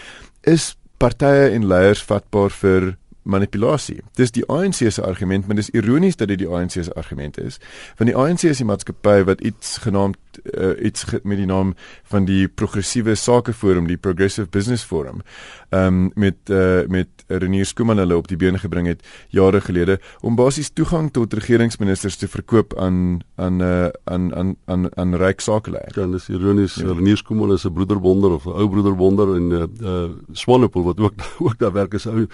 [0.43, 4.01] is partye en leiers vatbaar vir manipulasie.
[4.15, 7.59] Dis die ANC se argument, maar dis ironies dat dit die ANC se argument is.
[7.97, 12.25] Want die ANC is die maatskappy wat iets genaamd uh, iets met die naam van
[12.25, 15.21] die progressiewe sakeforum, die Progressive Business Forum,
[15.69, 19.99] ehm um, met uh, met Renier Skuman hulle op die bene gebring het jare gelede
[20.21, 25.41] om basies toegang tot regeringsministers te verkoop aan aan uh, aan aan aan aan ryk
[25.41, 25.95] sakeleiers.
[25.95, 26.75] Ja, dis ironies.
[26.75, 26.93] Ja.
[26.93, 31.13] Renier Skuman is 'n broederwonder of 'n ou broederwonder en uh, uh Swanepoel wat ook
[31.45, 32.27] ook daar werk is 'n ou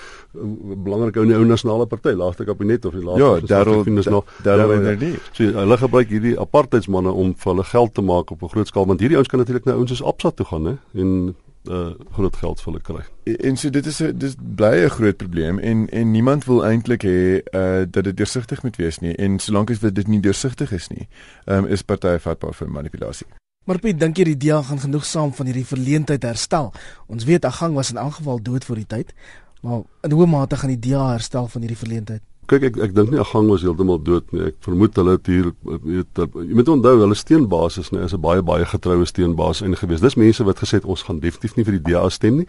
[0.84, 4.72] belangrik ou ou nasionale party, laaste kabinet of die laaste Ja, daarom is nog daarom
[4.72, 5.20] inderdaad.
[5.32, 8.68] So hulle gebruik hierdie apartheidsmanne om vir hulle geld geld te maak op 'n groot
[8.68, 11.36] skaal want hierdie ouens kan natuurlik nou ouens soos Absa toe gaan hè en
[11.66, 13.04] uh groot geld vir hulle kry.
[13.48, 17.04] En so dit is 'n dis bly 'n groot probleem en en niemand wil eintlik
[17.04, 20.88] hê uh dat dit deursigtig moet wees nie en solank as dit nie deursigtig is
[20.88, 21.08] nie,
[21.46, 23.28] um, is partye vatbaar vir manipulasie.
[23.66, 26.74] Maar Piet, dink jy die DEA gaan genoeg saam van hierdie verleentheid herstel?
[27.08, 29.14] Ons weet Agang was in elk geval dood voor die tyd,
[29.62, 32.22] maar in hoe mate gaan die DEA herstel van hierdie verleentheid?
[32.50, 34.50] Kyk ek ek dink nie Agang was heeltemal dood nie.
[34.50, 38.42] Ek vermoed hulle het hier weet jy moet onthou hulle steenbasis nê is 'n baie
[38.42, 40.02] baie getroue steenbasis en gewees.
[40.02, 42.48] Dis mense wat gesê het ons gaan definitief nie vir die DA stem nie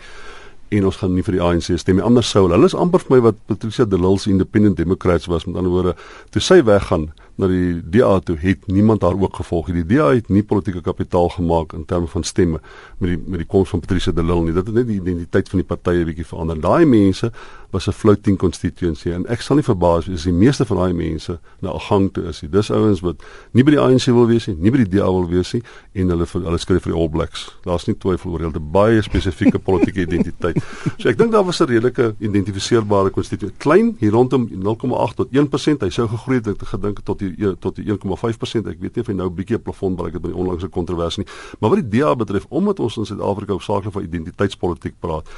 [0.71, 2.05] en ons gaan nie vir die ANC stem nie.
[2.05, 5.27] Anders sou hulle hulle is amper vir my wat Patricia de Lille se Independent Democrats
[5.27, 5.97] was met ander woorde
[6.31, 7.11] toe sy weggaan
[7.41, 9.83] na die DA toe het niemand haar ook gevolg nie.
[9.83, 12.61] Die DA het nie politieke kapitaal gemaak in terme van stemme
[12.99, 14.55] met die met die koms van Patricia de Lille nie.
[14.57, 16.61] Dit het net die identiteit van die partye bietjie verander.
[16.61, 17.33] Daai mense
[17.71, 20.93] was 'n floating constituency en ek sal nie verbaas wees as die meeste van daai
[20.93, 22.43] mense na 'n gang toe is.
[22.51, 23.23] Dis ouens wat
[23.53, 25.63] nie by die ANC wil wees nie, nie by die DA wil wees nie
[25.93, 27.57] en hulle hulle skryf vir die All Blacks.
[27.63, 30.57] Daar's nie twyfel oor hulle baie spesifieke politieke identiteit.
[30.99, 33.59] So ek dink daar was 'n redelike identifiseerbare konstituensie.
[33.59, 35.81] Klein hier rondom 0,8 tot 1%.
[35.81, 38.69] Hy sou gegroei het gedink tot die tot die 1,5%.
[38.69, 40.69] Ek weet nie of hy nou 'n bietjie 'n plafon bereik het by die onlangse
[40.69, 41.33] kontroversie nie.
[41.61, 45.29] Maar wat die DA betref, omdat ons in Suid-Afrika hoofsaaklik van identiteitspolitiek praat,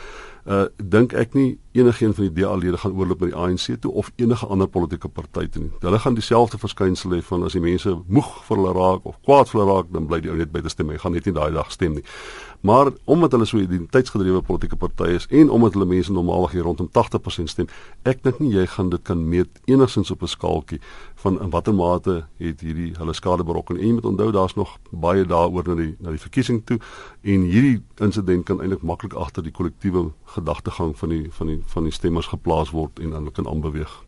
[0.45, 3.93] uh dink ek nie enigiemand van die DA lede gaan oorloop by die ANC toe
[3.93, 5.70] of enige ander politieke party toe nie.
[5.80, 9.51] Hulle gaan dieselfde verskynsel hê van as die mense moeg vir hulle raak of kwaad
[9.51, 10.90] vir hulle raak, dan bly die ou net by te stem.
[10.90, 12.05] Hy gaan net nie daai dag stem nie.
[12.62, 16.62] Maar omdat hulle so 'n identiteitsgedrewe politieke party is en omdat hulle mense normaalweg hier
[16.62, 17.66] rondom 80% stem,
[18.02, 20.80] ek dink nie jy gaan dit kan meet enigsins op 'n skaaltjie
[21.14, 23.76] van in watter mate het hierdie hulle skade berokken.
[23.76, 26.78] En jy moet onthou daar's nog baie daaroor na die na die verkiesing toe
[27.22, 31.82] en hierdie insident kan eintlik maklik agter die kollektiewe gedagtegang van die van die van
[31.82, 34.04] die stemmers geplaas word en dan kan aanbeweeg.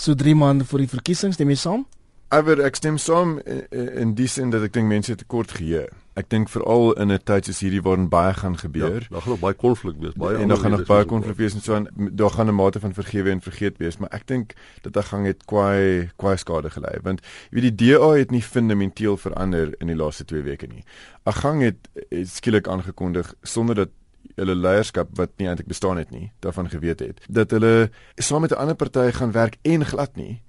[0.00, 1.86] So 3 maande voor die verkiesings, stem jy saam?
[2.28, 3.38] Aber ek stem saam
[3.70, 5.88] in die sin dat ek dink mense het tekort geheue.
[6.14, 9.02] Ek dink veral in 'n tyd soos hierdie waarin baie gaan gebeur.
[9.02, 11.54] Ja, daar gaan nog baie konflik wees, baie en daar gaan nog baie konflik wees
[11.54, 14.54] en so aan daar gaan 'n mate van vergewe en vergeet wees, maar ek dink
[14.82, 18.42] dat dit gaan het kwai kwai skade gelei want jy weet die DA het nie
[18.42, 20.84] fundamenteel verander in die laaste 2 weke nie.
[21.24, 23.90] Agang het, het skielik aangekondig sonder dat
[24.34, 28.50] hulle leierskap wat nie eintlik bestaan het nie, daarvan geweet het dat hulle saam met
[28.50, 30.42] 'n ander party gaan werk en glad nie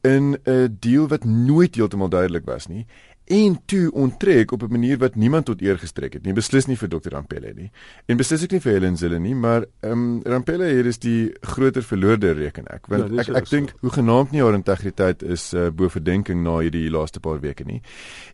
[0.00, 2.86] in 'n deal wat nooit heeltemal duidelik was nie
[3.30, 6.32] en toe onttrek op 'n manier wat niemand tot eer gestrek het nie.
[6.32, 7.08] Beslis nie vir Dr.
[7.08, 7.70] Rampelle nie.
[8.06, 11.32] En beslis ook nie vir Helen Zille nie maar ehm um, Rampelle hier is die
[11.40, 12.86] groter verloorder reken ek.
[12.86, 16.58] Want ja, ek ek dink hoe genaamd nie haar integriteit is uh, bo verdenking na
[16.58, 17.82] hierdie laaste paar weke nie.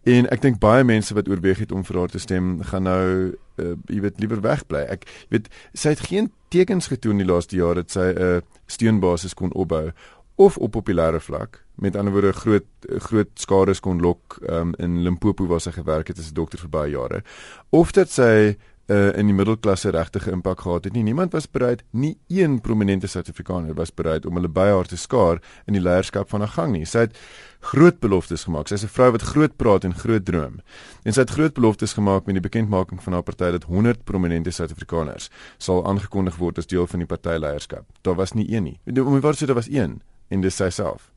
[0.02, 3.36] En ek dink baie mense wat oorweeg het om vir haar te stem gaan nou
[3.56, 4.84] uh, jy weet liewer wegbly.
[4.88, 9.34] Ek weet sy het geen tekens getoon die laaste jaar dat sy 'n uh, steunbasis
[9.34, 9.92] kon opbou
[10.36, 11.64] of op populêre vlak.
[11.74, 12.64] Met ander woorde groot
[13.08, 16.68] groot skades kon lok um, in Limpopo waar sy gewerk het as 'n dokter vir
[16.68, 17.22] baie jare.
[17.70, 18.56] Of dat sy
[18.86, 21.02] uh, in die middelklasse regtig impak gehad het nie.
[21.02, 25.42] Niemand was bereid nie een prominente Suid-Afrikaner was bereid om hulle by haar te skaar
[25.66, 26.84] in die leierskap van 'n gang nie.
[26.84, 27.18] Sy het
[27.60, 28.68] groot beloftes gemaak.
[28.68, 30.60] Sy's 'n vrou wat groot praat en groot droom.
[31.04, 34.50] En sy het groot beloftes gemaak met die bekendmaking van haar party dat 100 prominente
[34.50, 38.80] Suid-Afrikaners sal aangekondig word as deel van die partyleierskap daar was nie een nie.
[38.86, 41.10] Om die waarheid sê daar was een en dis sy self.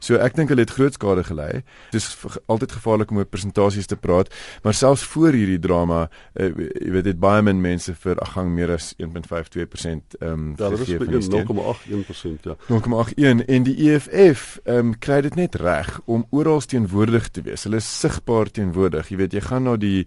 [0.00, 1.62] So ek dink hulle het groot skade gelei.
[1.92, 2.06] Dit is
[2.50, 4.30] altyd gevaarlik om oor presentasies te praat,
[4.62, 6.06] maar selfs voor hierdie drama,
[6.38, 10.70] uh, jy weet dit baie min mense vir agang meer as 1.52% ehm um, ja,
[10.76, 12.56] gegee van 0,81% ja.
[12.70, 17.66] 0,81 en die EFF ehm um, kry dit net reg om oral teenwoordig te wees.
[17.66, 19.10] Hulle is sigbaar teenwoordig.
[19.10, 20.06] Jy weet jy gaan na die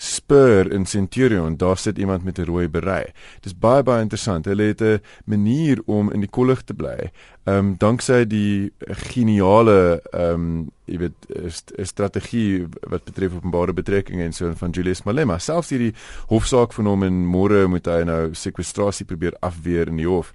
[0.00, 3.04] Spur in Centurion, daar sit iemand met 'n rooi berei.
[3.40, 4.44] Dis baie baie interessant.
[4.44, 7.10] Hulle het 'n manier om in die kollig te bly.
[7.44, 14.24] Ehm um, danksy die geniale ehm um, jy weet 'n strategie wat betref openbare betrekkinge
[14.24, 15.38] en so van Julius Malema.
[15.38, 15.94] Selfs hierdie
[16.26, 20.32] hofsaak van hom en môre moet hy nou sekwestrasie probeer afweer in die hof.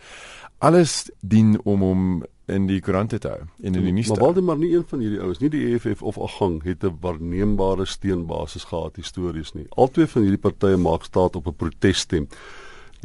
[0.58, 4.12] Alles dien om hom in die koerante te hou en in die nuus.
[4.12, 7.86] Maar Waldemar nie een van hierdie ouens, nie die EFF of Agang het 'n waarneembare
[7.86, 9.66] steunbasis gehad histories nie.
[9.70, 12.28] Albei van hierdie partye maak staat op 'n protesstem.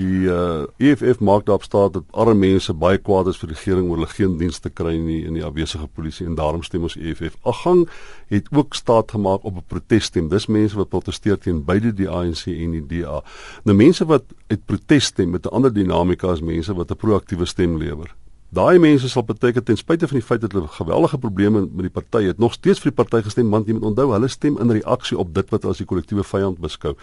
[0.00, 3.90] Die uh, EFF maak daarop staat dat arme mense baie kwaad is vir die regering
[3.90, 7.36] oor hulle geen dienste kry nie in die afwesige polisie en daarom stem ons EFF.
[7.42, 7.88] Agang
[8.28, 10.28] het ook staat gemaak op 'n protesstem.
[10.28, 13.22] Dis mense wat protesteer teen beide die ANC en die DA.
[13.64, 17.44] Nou mense wat uit protes stem met 'n ander dinamika as mense wat 'n proaktiewe
[17.44, 18.14] stem lewer.
[18.50, 21.92] Daai mense sal beteken ten spyte van die feit dat hulle geweldige probleme met die
[21.94, 24.74] party het, nog steeds vir die party gestem want jy moet onthou hulle stem in
[24.74, 26.96] reaksie op dit wat as die kollektiewe vyand beskou.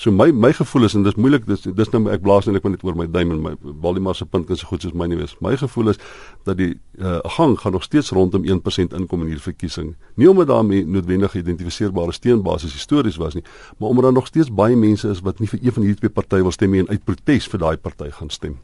[0.00, 2.86] So my my gevoel is en dis moeilik dis dis nou ek blaas ek net
[2.88, 3.52] oor my duim en my
[3.84, 5.36] Waldemar se punt kan so goed soos my nie wees.
[5.44, 6.00] My gevoel is
[6.48, 9.94] dat die uh, gang gaan nog steeds rondom 1% inkom in hierdie verkiesing.
[10.16, 13.44] Nie omdat daarmee noodwendig geïdentifiseerbare steunbasis histories was nie,
[13.76, 16.20] maar omdat daar nog steeds baie mense is wat nie vir een van hierdie twee
[16.22, 18.62] partye wil stem nie en uit protes vir daai party gaan stem.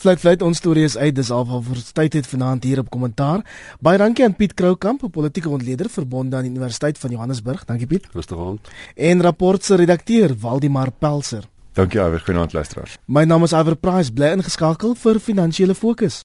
[0.00, 3.42] Fluit fluit ons storie is uit dis al vir tyd het vanaand hier op kommentaar.
[3.84, 7.64] Baie dankie aan Piet Kroukamp, 'n politieke ontleder verbonde aan die Universiteit van Johannesburg.
[7.64, 8.08] Dankie Piet.
[8.30, 8.58] Aan.
[8.96, 11.44] En rapport se redakteur Waldimar Pelser.
[11.72, 12.96] Dankie Iver, goeienaand luisteraars.
[13.06, 16.18] My naam is Iver Price, bly ingeskakel vir Finansiële Fokus.